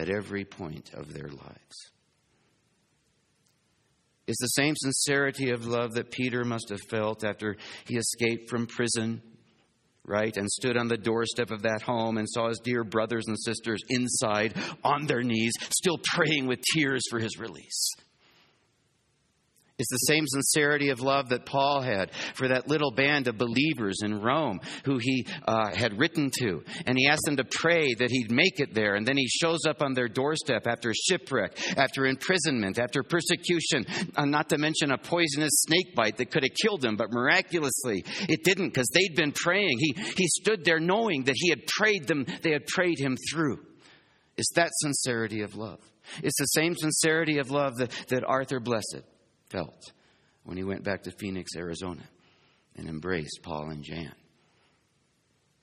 at 0.00 0.10
every 0.10 0.44
point 0.44 0.90
of 0.94 1.12
their 1.12 1.28
lives. 1.28 1.92
It's 4.26 4.40
the 4.40 4.46
same 4.48 4.74
sincerity 4.76 5.50
of 5.50 5.66
love 5.66 5.94
that 5.94 6.10
Peter 6.10 6.44
must 6.44 6.68
have 6.68 6.82
felt 6.90 7.24
after 7.24 7.56
he 7.86 7.96
escaped 7.96 8.50
from 8.50 8.66
prison, 8.66 9.22
right? 10.08 10.36
And 10.36 10.48
stood 10.48 10.76
on 10.76 10.88
the 10.88 10.96
doorstep 10.96 11.50
of 11.50 11.62
that 11.62 11.82
home 11.82 12.18
and 12.18 12.28
saw 12.28 12.48
his 12.48 12.60
dear 12.60 12.84
brothers 12.84 13.24
and 13.28 13.36
sisters 13.38 13.80
inside 13.88 14.54
on 14.82 15.06
their 15.06 15.22
knees, 15.22 15.52
still 15.70 15.98
praying 16.14 16.46
with 16.46 16.60
tears 16.74 17.02
for 17.10 17.18
his 17.18 17.38
release. 17.38 17.94
It's 19.78 19.90
the 19.90 20.12
same 20.12 20.26
sincerity 20.26 20.88
of 20.90 21.00
love 21.00 21.28
that 21.28 21.46
Paul 21.46 21.80
had 21.82 22.10
for 22.34 22.48
that 22.48 22.66
little 22.66 22.90
band 22.90 23.28
of 23.28 23.38
believers 23.38 23.98
in 24.02 24.20
Rome 24.20 24.58
who 24.84 24.98
he 24.98 25.24
uh, 25.46 25.70
had 25.72 25.96
written 25.96 26.32
to. 26.40 26.64
And 26.84 26.98
he 26.98 27.06
asked 27.06 27.22
them 27.24 27.36
to 27.36 27.44
pray 27.44 27.94
that 27.94 28.10
he'd 28.10 28.32
make 28.32 28.58
it 28.58 28.74
there. 28.74 28.96
And 28.96 29.06
then 29.06 29.16
he 29.16 29.28
shows 29.28 29.60
up 29.68 29.80
on 29.80 29.94
their 29.94 30.08
doorstep 30.08 30.66
after 30.66 30.92
shipwreck, 30.92 31.56
after 31.76 32.06
imprisonment, 32.06 32.80
after 32.80 33.04
persecution, 33.04 33.86
uh, 34.16 34.24
not 34.24 34.48
to 34.48 34.58
mention 34.58 34.90
a 34.90 34.98
poisonous 34.98 35.62
snake 35.68 35.94
bite 35.94 36.16
that 36.16 36.32
could 36.32 36.42
have 36.42 36.56
killed 36.60 36.84
him. 36.84 36.96
But 36.96 37.12
miraculously, 37.12 38.04
it 38.28 38.42
didn't 38.42 38.70
because 38.70 38.88
they'd 38.92 39.14
been 39.14 39.32
praying. 39.32 39.78
He, 39.78 39.94
he 40.16 40.26
stood 40.26 40.64
there 40.64 40.80
knowing 40.80 41.22
that 41.24 41.36
he 41.36 41.50
had 41.50 41.64
prayed 41.78 42.08
them, 42.08 42.26
they 42.42 42.50
had 42.50 42.66
prayed 42.66 42.98
him 42.98 43.16
through. 43.30 43.60
It's 44.36 44.52
that 44.54 44.70
sincerity 44.72 45.42
of 45.42 45.54
love. 45.54 45.78
It's 46.24 46.38
the 46.38 46.46
same 46.46 46.74
sincerity 46.74 47.38
of 47.38 47.52
love 47.52 47.76
that, 47.76 47.90
that 48.08 48.24
Arthur 48.24 48.58
Blessitt 48.58 49.04
felt 49.50 49.92
when 50.44 50.56
he 50.56 50.64
went 50.64 50.84
back 50.84 51.02
to 51.02 51.10
Phoenix, 51.18 51.50
Arizona, 51.56 52.04
and 52.76 52.88
embraced 52.88 53.40
Paul 53.42 53.70
and 53.70 53.82
Jan, 53.82 54.14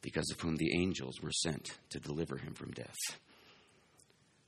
because 0.02 0.30
of 0.32 0.40
whom 0.40 0.56
the 0.58 0.80
angels 0.80 1.22
were 1.22 1.32
sent 1.32 1.72
to 1.92 2.00
deliver 2.00 2.38
him 2.38 2.54
from 2.54 2.72
death. 2.72 2.96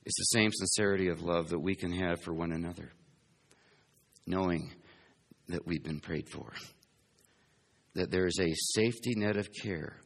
It's 0.06 0.18
the 0.20 0.40
same 0.40 0.52
sincerity 0.54 1.08
of 1.08 1.22
love 1.22 1.50
that 1.50 1.60
we 1.60 1.76
can 1.76 1.92
have 1.92 2.22
for 2.22 2.34
one 2.34 2.52
another, 2.52 2.92
knowing 4.26 4.72
that 5.50 5.66
we've 5.66 5.84
been 5.84 6.00
prayed 6.00 6.30
for, 6.30 6.54
that 7.96 8.12
there 8.12 8.28
is 8.28 8.40
a 8.40 8.54
safety 8.76 9.16
net 9.16 9.38
of 9.38 9.50
care 9.64 9.98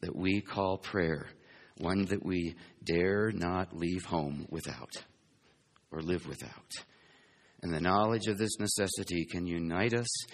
that 0.00 0.14
we 0.14 0.40
call 0.40 0.78
prayer, 0.78 1.28
one 1.78 2.04
that 2.06 2.24
we 2.24 2.56
dare 2.84 3.30
not 3.32 3.76
leave 3.76 4.04
home 4.04 4.46
without 4.50 4.92
or 5.90 6.02
live 6.02 6.26
without. 6.26 6.72
And 7.62 7.72
the 7.72 7.80
knowledge 7.80 8.26
of 8.28 8.38
this 8.38 8.58
necessity 8.58 9.24
can 9.24 9.46
unite 9.46 9.94
us 9.94 10.26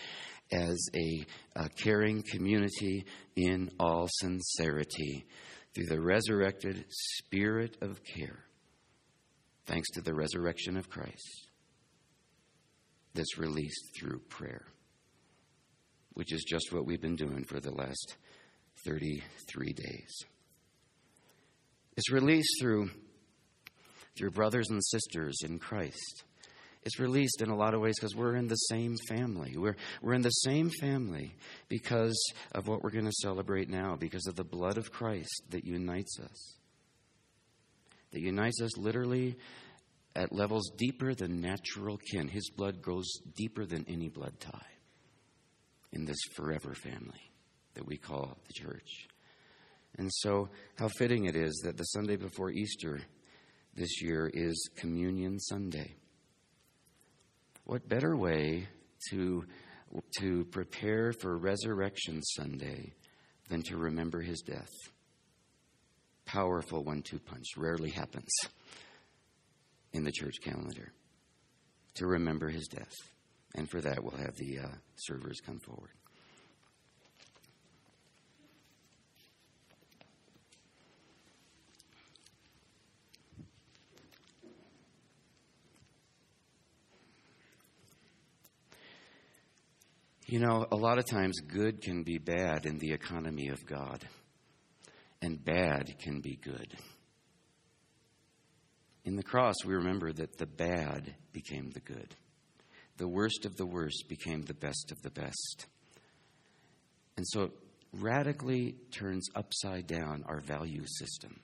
as 0.53 0.89
a, 0.95 1.27
a, 1.57 1.69
caring 1.71 2.23
community 2.23 3.05
in 3.35 3.71
all 3.81 4.09
sincerity 4.11 5.25
through 5.75 5.87
the 5.87 6.01
resurrected 6.01 6.85
spirit 6.91 7.79
of 7.81 8.05
care, 8.05 8.45
thanks 9.67 9.89
to 9.93 10.03
the 10.03 10.15
resurrection 10.15 10.77
of 10.77 10.91
Christ, 10.91 11.49
that's 13.15 13.39
released 13.39 13.97
through 13.99 14.19
prayer, 14.29 14.67
which 16.13 16.33
is 16.33 16.45
just 16.47 16.73
what 16.73 16.85
we've 16.85 17.01
been 17.01 17.17
doing 17.17 17.43
for 17.45 17.59
the 17.59 17.75
last 17.75 18.17
33 18.87 19.73
days. 19.73 20.19
It's 21.97 22.13
released 22.13 22.61
through, 22.61 22.91
through 24.17 24.31
brothers 24.33 24.69
and 24.69 24.85
sisters 24.85 25.39
in 25.45 25.59
Christ 25.59 26.25
it's 26.85 27.01
released 27.01 27.41
in 27.41 27.49
a 27.49 27.57
lot 27.57 27.73
of 27.73 27.81
ways 27.81 27.95
because 27.99 28.15
we're 28.15 28.37
in 28.37 28.47
the 28.47 28.55
same 28.55 28.97
family. 29.09 29.57
We're, 29.57 29.77
we're 30.03 30.13
in 30.13 30.23
the 30.23 30.29
same 30.29 30.71
family 30.81 31.35
because 31.69 32.33
of 32.53 32.69
what 32.69 32.83
we're 32.83 32.91
going 32.91 33.07
to 33.07 33.13
celebrate 33.23 33.71
now, 33.71 33.97
because 33.97 34.27
of 34.27 34.37
the 34.37 34.45
blood 34.45 34.77
of 34.77 34.93
Christ 34.93 35.43
that 35.51 35.65
unites 35.65 36.19
us. 36.21 36.57
That 38.13 38.21
unites 38.21 38.61
us 38.61 38.77
literally 38.77 39.37
at 40.15 40.33
levels 40.33 40.71
deeper 40.77 41.15
than 41.15 41.41
natural 41.41 41.99
kin. 42.13 42.29
His 42.29 42.51
blood 42.51 42.83
goes 42.83 43.07
deeper 43.35 43.65
than 43.65 43.87
any 43.89 44.09
blood 44.09 44.39
tie 44.39 44.61
in 45.93 46.05
this 46.05 46.21
forever 46.37 46.75
family 46.75 47.31
that 47.75 47.87
we 47.87 47.97
call 47.97 48.37
the 48.47 48.53
church. 48.53 49.09
And 49.97 50.11
so, 50.13 50.49
how 50.77 50.89
fitting 50.89 51.27
it 51.27 51.37
is 51.37 51.63
that 51.65 51.77
the 51.77 51.85
Sunday 51.85 52.17
before 52.17 52.51
Easter 52.51 53.01
this 53.75 54.03
year 54.03 54.31
is 54.33 54.69
Communion 54.77 55.39
Sunday. 55.39 55.95
What 57.65 57.89
better 57.89 58.15
way 58.15 58.69
to, 59.11 59.45
to 60.19 60.45
prepare 60.47 61.13
for 61.15 61.39
Resurrection 61.39 62.23
Sunday 62.23 62.93
than 63.49 63.63
to 63.63 63.79
remember 63.79 64.21
his 64.21 64.43
death? 64.43 64.71
Powerful 66.27 66.85
one 66.85 67.03
two 67.03 67.19
punch. 67.19 67.47
Rarely 67.57 67.91
happens 67.91 68.31
in 69.95 70.05
the 70.05 70.13
church 70.13 70.37
calendar 70.43 70.93
to 71.95 72.07
remember 72.07 72.51
his 72.51 72.69
death. 72.69 72.93
And 73.55 73.71
for 73.71 73.81
that, 73.81 74.03
we'll 74.03 74.19
have 74.19 74.37
the 74.37 74.59
uh, 74.59 74.69
servers 74.97 75.41
come 75.41 75.61
forward. 75.61 75.93
You 90.27 90.39
know, 90.39 90.67
a 90.73 90.77
lot 90.77 90.99
of 90.99 91.05
times 91.05 91.41
good 91.41 91.83
can 91.83 92.03
be 92.03 92.17
bad 92.17 92.65
in 92.65 92.79
the 92.79 92.93
economy 92.93 93.49
of 93.49 93.67
God, 93.67 94.09
and 95.21 95.45
bad 95.45 95.99
can 95.99 96.21
be 96.21 96.37
good. 96.37 96.75
In 99.05 99.17
the 99.17 99.23
cross, 99.23 99.57
we 99.67 99.75
remember 99.75 100.15
that 100.15 100.39
the 100.39 100.47
bad 100.47 101.15
became 101.33 101.71
the 101.71 101.81
good. 101.81 102.17
The 102.97 103.09
worst 103.09 103.45
of 103.45 103.57
the 103.57 103.67
worst 103.67 104.05
became 104.09 104.43
the 104.43 104.55
best 104.55 104.93
of 104.93 105.03
the 105.03 105.11
best. 105.11 105.67
And 107.19 107.27
so 107.29 107.43
it 107.43 107.53
radically 107.93 108.77
turns 108.93 109.29
upside 109.35 109.87
down 109.87 110.25
our 110.27 110.41
value 110.41 110.87
system 110.87 111.39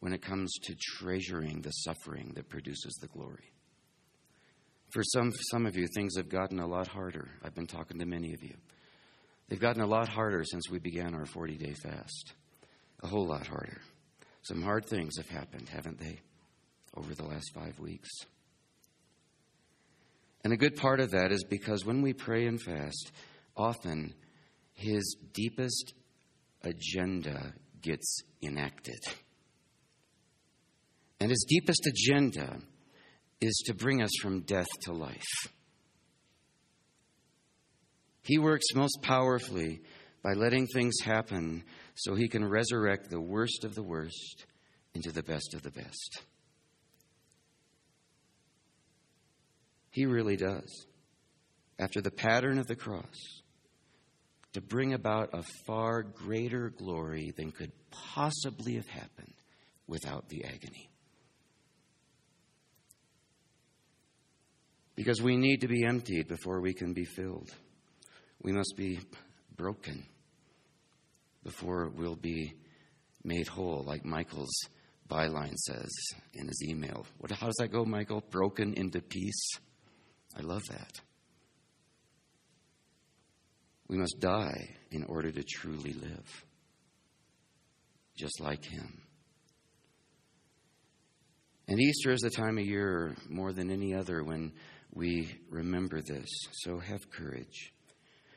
when 0.00 0.14
it 0.14 0.22
comes 0.22 0.52
to 0.62 0.74
treasuring 0.74 1.60
the 1.60 1.70
suffering 1.70 2.32
that 2.36 2.48
produces 2.48 2.94
the 3.02 3.08
glory. 3.08 3.52
For 4.90 5.02
some, 5.02 5.32
some 5.50 5.66
of 5.66 5.76
you, 5.76 5.86
things 5.94 6.16
have 6.16 6.28
gotten 6.28 6.60
a 6.60 6.66
lot 6.66 6.86
harder. 6.86 7.28
I've 7.42 7.54
been 7.54 7.66
talking 7.66 7.98
to 7.98 8.06
many 8.06 8.32
of 8.32 8.42
you. 8.42 8.54
They've 9.48 9.60
gotten 9.60 9.82
a 9.82 9.86
lot 9.86 10.08
harder 10.08 10.44
since 10.44 10.70
we 10.70 10.78
began 10.78 11.14
our 11.14 11.26
40 11.26 11.56
day 11.56 11.74
fast. 11.82 12.32
A 13.02 13.06
whole 13.06 13.26
lot 13.26 13.46
harder. 13.46 13.80
Some 14.42 14.62
hard 14.62 14.86
things 14.86 15.16
have 15.16 15.28
happened, 15.28 15.68
haven't 15.68 15.98
they, 15.98 16.20
over 16.96 17.14
the 17.14 17.24
last 17.24 17.52
five 17.54 17.78
weeks? 17.78 18.08
And 20.44 20.52
a 20.52 20.56
good 20.56 20.76
part 20.76 21.00
of 21.00 21.10
that 21.10 21.32
is 21.32 21.44
because 21.44 21.84
when 21.84 22.02
we 22.02 22.12
pray 22.12 22.46
and 22.46 22.60
fast, 22.60 23.10
often 23.56 24.14
his 24.74 25.16
deepest 25.32 25.94
agenda 26.62 27.52
gets 27.82 28.22
enacted. 28.42 29.00
And 31.18 31.30
his 31.30 31.44
deepest 31.48 31.86
agenda 31.86 32.60
is 33.40 33.62
to 33.66 33.74
bring 33.74 34.02
us 34.02 34.10
from 34.20 34.40
death 34.40 34.66
to 34.82 34.92
life. 34.92 35.48
He 38.22 38.38
works 38.38 38.66
most 38.74 38.98
powerfully 39.02 39.82
by 40.22 40.32
letting 40.32 40.66
things 40.66 40.96
happen 41.04 41.62
so 41.94 42.14
he 42.14 42.28
can 42.28 42.44
resurrect 42.44 43.08
the 43.10 43.20
worst 43.20 43.64
of 43.64 43.74
the 43.74 43.82
worst 43.82 44.46
into 44.94 45.12
the 45.12 45.22
best 45.22 45.54
of 45.54 45.62
the 45.62 45.70
best. 45.70 46.22
He 49.90 50.06
really 50.06 50.36
does. 50.36 50.86
After 51.78 52.00
the 52.00 52.10
pattern 52.10 52.58
of 52.58 52.66
the 52.66 52.74
cross, 52.76 53.42
to 54.54 54.60
bring 54.60 54.94
about 54.94 55.30
a 55.32 55.44
far 55.66 56.02
greater 56.02 56.70
glory 56.70 57.32
than 57.36 57.52
could 57.52 57.72
possibly 57.90 58.74
have 58.74 58.88
happened 58.88 59.34
without 59.86 60.28
the 60.28 60.44
agony. 60.44 60.90
Because 64.96 65.22
we 65.22 65.36
need 65.36 65.60
to 65.60 65.68
be 65.68 65.84
emptied 65.84 66.26
before 66.26 66.60
we 66.60 66.72
can 66.72 66.94
be 66.94 67.04
filled. 67.04 67.50
We 68.42 68.52
must 68.52 68.74
be 68.76 68.98
broken 69.56 70.04
before 71.44 71.90
we'll 71.94 72.16
be 72.16 72.54
made 73.22 73.46
whole, 73.46 73.84
like 73.86 74.04
Michael's 74.04 74.56
byline 75.08 75.54
says 75.54 75.90
in 76.34 76.48
his 76.48 76.64
email. 76.68 77.06
What, 77.18 77.30
how 77.30 77.46
does 77.46 77.56
that 77.58 77.68
go, 77.68 77.84
Michael? 77.84 78.24
Broken 78.30 78.74
into 78.74 79.00
peace? 79.00 79.50
I 80.36 80.40
love 80.40 80.62
that. 80.70 80.92
We 83.88 83.98
must 83.98 84.16
die 84.18 84.76
in 84.90 85.04
order 85.04 85.30
to 85.30 85.44
truly 85.44 85.92
live, 85.92 86.44
just 88.16 88.40
like 88.40 88.64
him. 88.64 89.02
And 91.68 91.80
Easter 91.80 92.12
is 92.12 92.20
the 92.20 92.30
time 92.30 92.58
of 92.58 92.64
year 92.64 93.16
more 93.28 93.52
than 93.52 93.70
any 93.70 93.94
other 93.94 94.22
when 94.24 94.52
we 94.96 95.30
remember 95.50 96.00
this. 96.00 96.26
So 96.52 96.78
have 96.78 97.10
courage. 97.10 97.72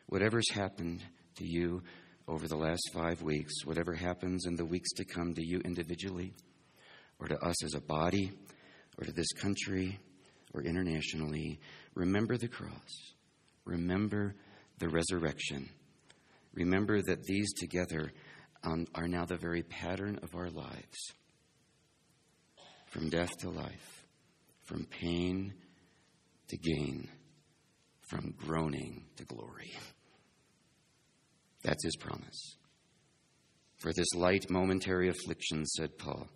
Whatever's 0.07 0.51
happened 0.51 1.01
to 1.37 1.45
you 1.47 1.81
over 2.27 2.47
the 2.47 2.57
last 2.57 2.81
five 2.93 3.21
weeks, 3.21 3.65
whatever 3.65 3.93
happens 3.93 4.45
in 4.45 4.55
the 4.55 4.65
weeks 4.65 4.91
to 4.97 5.05
come 5.05 5.33
to 5.33 5.41
you 5.43 5.61
individually, 5.61 6.33
or 7.17 7.27
to 7.27 7.39
us 7.39 7.63
as 7.63 7.75
a 7.75 7.81
body, 7.81 8.31
or 8.97 9.05
to 9.05 9.11
this 9.13 9.31
country, 9.31 9.97
or 10.53 10.61
internationally, 10.61 11.59
remember 11.95 12.37
the 12.37 12.47
cross. 12.47 13.13
Remember 13.63 14.35
the 14.79 14.89
resurrection. 14.89 15.69
Remember 16.53 17.01
that 17.01 17.23
these 17.23 17.53
together 17.53 18.11
um, 18.63 18.85
are 18.95 19.07
now 19.07 19.23
the 19.23 19.37
very 19.37 19.63
pattern 19.63 20.19
of 20.23 20.35
our 20.35 20.49
lives 20.49 21.13
from 22.87 23.09
death 23.09 23.37
to 23.37 23.49
life, 23.49 24.05
from 24.65 24.85
pain 24.85 25.53
to 26.49 26.57
gain, 26.57 27.07
from 28.09 28.33
groaning 28.37 29.05
to 29.17 29.25
glory. 29.25 29.71
That's 31.63 31.83
his 31.83 31.95
promise. 31.97 32.57
For 33.77 33.93
this 33.93 34.13
light 34.15 34.49
momentary 34.49 35.09
affliction, 35.09 35.65
said 35.65 35.97
Paul, 35.97 36.27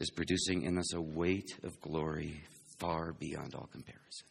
is 0.00 0.10
producing 0.10 0.62
in 0.62 0.78
us 0.78 0.94
a 0.94 1.00
weight 1.00 1.58
of 1.62 1.80
glory 1.80 2.42
far 2.78 3.12
beyond 3.12 3.54
all 3.54 3.68
comparison. 3.70 4.26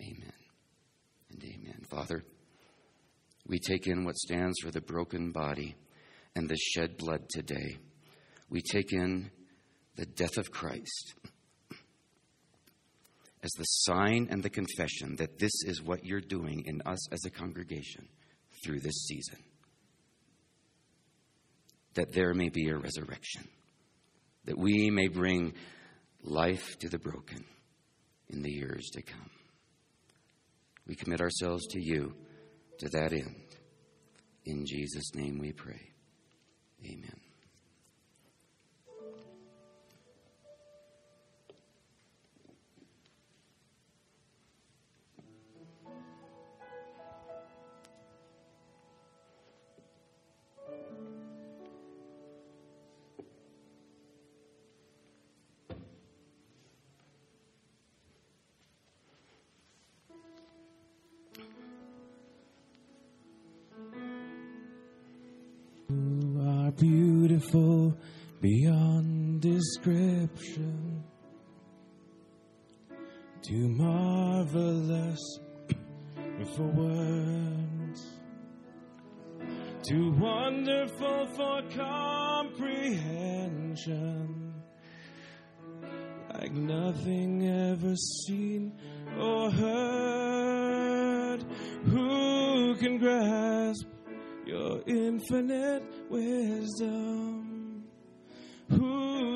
Amen 0.00 0.32
and 1.30 1.42
amen. 1.42 1.84
Father, 1.90 2.24
we 3.46 3.58
take 3.58 3.86
in 3.86 4.04
what 4.04 4.16
stands 4.16 4.56
for 4.62 4.70
the 4.70 4.80
broken 4.80 5.32
body 5.32 5.74
and 6.34 6.48
the 6.48 6.56
shed 6.56 6.96
blood 6.96 7.28
today. 7.30 7.78
We 8.48 8.60
take 8.60 8.92
in 8.92 9.30
the 9.96 10.06
death 10.06 10.36
of 10.36 10.50
Christ 10.50 11.14
as 13.44 13.52
the 13.52 13.64
sign 13.64 14.26
and 14.30 14.42
the 14.42 14.50
confession 14.50 15.16
that 15.16 15.38
this 15.38 15.52
is 15.66 15.82
what 15.82 16.04
you're 16.04 16.20
doing 16.20 16.64
in 16.66 16.80
us 16.86 17.12
as 17.12 17.24
a 17.26 17.30
congregation 17.30 18.08
through 18.64 18.80
this 18.80 19.04
season. 19.06 19.38
That 21.92 22.12
there 22.12 22.32
may 22.32 22.48
be 22.48 22.68
a 22.70 22.76
resurrection, 22.76 23.46
that 24.46 24.58
we 24.58 24.90
may 24.90 25.08
bring 25.08 25.52
life 26.22 26.78
to 26.78 26.88
the 26.88 26.98
broken 26.98 27.44
in 28.30 28.42
the 28.42 28.50
years 28.50 28.88
to 28.94 29.02
come. 29.02 29.30
We 30.86 30.94
commit 30.94 31.20
ourselves 31.20 31.66
to 31.68 31.80
you 31.80 32.14
to 32.78 32.88
that 32.88 33.12
end. 33.12 33.44
In 34.46 34.64
Jesus' 34.66 35.14
name 35.14 35.38
we 35.38 35.52
pray. 35.52 35.80
Amen. 36.84 37.23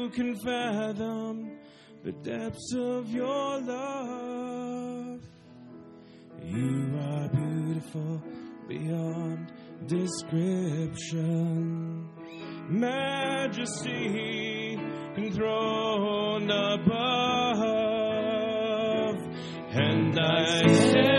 Who 0.08 0.14
can 0.14 0.34
fathom 0.36 1.58
the 2.02 2.12
depths 2.12 2.72
of 2.74 3.10
your 3.10 3.60
love? 3.60 5.20
You 6.42 6.98
are 6.98 7.28
beautiful 7.28 8.22
beyond 8.66 9.52
description. 9.86 12.08
Majesty 12.70 14.78
enthroned 15.14 16.50
above. 16.50 16.78
And 19.70 20.18
I 20.18 20.72
stand, 20.72 21.17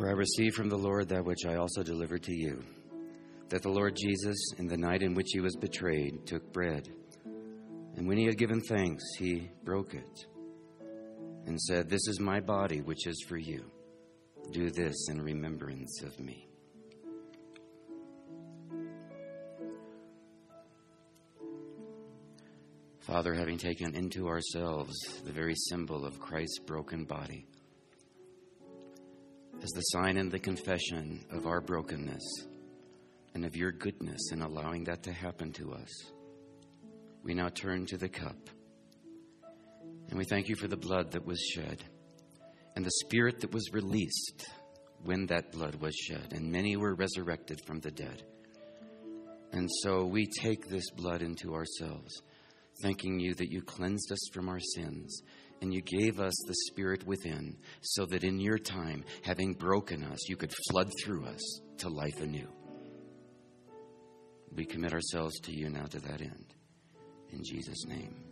For 0.00 0.08
I 0.08 0.12
received 0.12 0.54
from 0.54 0.70
the 0.70 0.78
Lord 0.78 1.10
that 1.10 1.26
which 1.26 1.44
I 1.44 1.56
also 1.56 1.82
delivered 1.82 2.22
to 2.22 2.32
you 2.32 2.64
that 3.50 3.60
the 3.60 3.68
Lord 3.68 3.94
Jesus, 3.94 4.38
in 4.56 4.66
the 4.66 4.78
night 4.78 5.02
in 5.02 5.12
which 5.12 5.26
he 5.30 5.40
was 5.40 5.54
betrayed, 5.56 6.24
took 6.24 6.54
bread. 6.54 6.88
And 7.96 8.08
when 8.08 8.16
he 8.16 8.24
had 8.24 8.38
given 8.38 8.62
thanks, 8.62 9.04
he 9.18 9.50
broke 9.62 9.92
it. 9.92 10.26
and 11.44 11.60
said, 11.60 11.90
This 11.90 12.08
is 12.08 12.18
my 12.18 12.40
body, 12.40 12.80
which 12.80 13.06
is 13.06 13.22
for 13.28 13.36
you. 13.36 13.62
Do 14.52 14.70
this 14.70 15.08
in 15.10 15.20
remembrance 15.20 16.02
of 16.02 16.18
me. 16.18 16.48
Father, 23.00 23.34
having 23.34 23.58
taken 23.58 23.94
into 23.94 24.28
ourselves 24.28 24.94
the 25.26 25.32
very 25.32 25.56
symbol 25.68 26.06
of 26.06 26.18
Christ's 26.18 26.60
broken 26.60 27.04
body, 27.04 27.44
as 29.62 29.70
the 29.70 29.80
sign 29.82 30.16
and 30.16 30.30
the 30.30 30.38
confession 30.38 31.24
of 31.30 31.46
our 31.46 31.60
brokenness 31.60 32.46
and 33.34 33.44
of 33.44 33.56
your 33.56 33.72
goodness 33.72 34.30
in 34.32 34.40
allowing 34.42 34.84
that 34.84 35.02
to 35.02 35.12
happen 35.12 35.52
to 35.52 35.72
us, 35.72 36.12
we 37.22 37.34
now 37.34 37.48
turn 37.48 37.84
to 37.86 37.98
the 37.98 38.08
cup. 38.08 38.36
And 40.08 40.18
we 40.18 40.24
thank 40.24 40.48
you 40.48 40.56
for 40.56 40.66
the 40.66 40.76
blood 40.76 41.12
that 41.12 41.26
was 41.26 41.40
shed 41.40 41.84
and 42.74 42.84
the 42.84 42.90
spirit 43.02 43.40
that 43.40 43.52
was 43.52 43.72
released 43.72 44.48
when 45.02 45.26
that 45.26 45.52
blood 45.52 45.74
was 45.76 45.94
shed, 45.94 46.32
and 46.32 46.50
many 46.50 46.76
were 46.76 46.94
resurrected 46.94 47.60
from 47.66 47.80
the 47.80 47.90
dead. 47.90 48.22
And 49.52 49.68
so 49.82 50.04
we 50.04 50.26
take 50.26 50.68
this 50.68 50.90
blood 50.90 51.22
into 51.22 51.54
ourselves, 51.54 52.22
thanking 52.82 53.18
you 53.18 53.34
that 53.34 53.50
you 53.50 53.62
cleansed 53.62 54.12
us 54.12 54.28
from 54.32 54.48
our 54.48 54.60
sins 54.60 55.22
and 55.60 55.72
you 55.72 55.82
gave 55.82 56.20
us 56.20 56.34
the 56.46 56.54
spirit 56.68 57.06
within, 57.06 57.56
so 57.82 58.06
that 58.06 58.24
in 58.24 58.40
your 58.40 58.58
time, 58.58 59.04
having 59.22 59.52
broken 59.52 60.02
us, 60.04 60.28
you 60.28 60.36
could 60.36 60.52
flood 60.70 60.90
through 61.02 61.26
us 61.26 61.60
to 61.78 61.88
life 61.88 62.20
anew. 62.20 62.48
We 64.54 64.64
commit 64.64 64.92
ourselves 64.92 65.38
to 65.40 65.52
you 65.52 65.68
now 65.68 65.84
to 65.84 66.00
that 66.00 66.20
end. 66.20 66.54
In 67.30 67.42
Jesus' 67.44 67.86
name, 67.86 68.29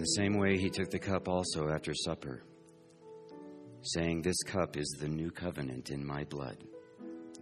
the 0.00 0.06
same 0.06 0.38
way, 0.38 0.56
he 0.56 0.70
took 0.70 0.90
the 0.90 0.98
cup 0.98 1.28
also 1.28 1.68
after 1.68 1.92
supper, 1.94 2.42
saying, 3.82 4.22
This 4.22 4.42
cup 4.44 4.76
is 4.76 4.88
the 5.00 5.08
new 5.08 5.30
covenant 5.30 5.90
in 5.90 6.04
my 6.04 6.24
blood. 6.24 6.64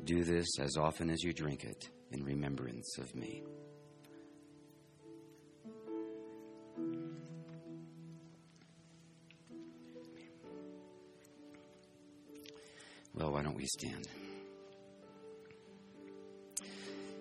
Do 0.04 0.24
this 0.24 0.46
as 0.60 0.76
often 0.76 1.10
as 1.10 1.22
you 1.22 1.32
drink 1.32 1.64
it 1.64 1.88
in 2.10 2.24
remembrance 2.24 2.98
of 2.98 3.14
me. 3.14 3.42
Well, 13.14 13.32
why 13.32 13.42
don't 13.42 13.56
we 13.56 13.66
stand? 13.66 14.08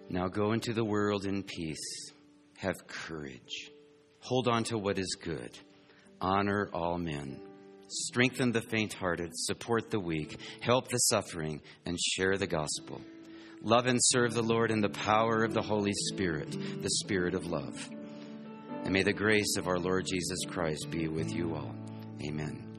Now 0.10 0.28
go 0.28 0.54
into 0.54 0.74
the 0.74 0.86
world 0.86 1.26
in 1.26 1.44
peace. 1.44 2.12
Have 2.58 2.88
courage. 2.88 3.72
Hold 4.28 4.50
on 4.50 4.66
to 4.66 4.78
what 4.78 5.00
is 5.00 5.16
good. 5.24 5.58
Honor 6.20 6.70
all 6.74 6.98
men. 6.98 7.40
strengthen 7.88 8.52
the 8.52 8.60
faint 8.60 8.92
hearted, 8.92 9.30
support 9.34 9.90
the 9.90 10.00
weak, 10.02 10.38
help 10.60 10.90
the 10.90 10.98
suffering, 10.98 11.62
and 11.86 11.98
share 11.98 12.38
the 12.38 12.46
gospel. 12.46 13.00
Love 13.62 13.86
and 13.86 13.98
serve 14.02 14.34
the 14.34 14.42
Lord 14.42 14.70
in 14.70 14.82
the 14.82 14.90
power 14.90 15.46
of 15.46 15.54
the 15.54 15.62
Holy 15.62 15.94
Spirit, 15.94 16.52
the 16.82 16.90
Spirit 16.90 17.36
of 17.36 17.46
love. 17.46 17.90
And 18.84 18.92
may 18.92 19.04
the 19.04 19.14
grace 19.14 19.56
of 19.58 19.70
our 19.70 19.80
Lord 19.80 20.06
Jesus 20.06 20.40
Christ 20.50 20.92
be 20.92 21.08
with 21.08 21.32
you 21.32 21.56
all. 21.56 21.74
Amen. 22.28 22.77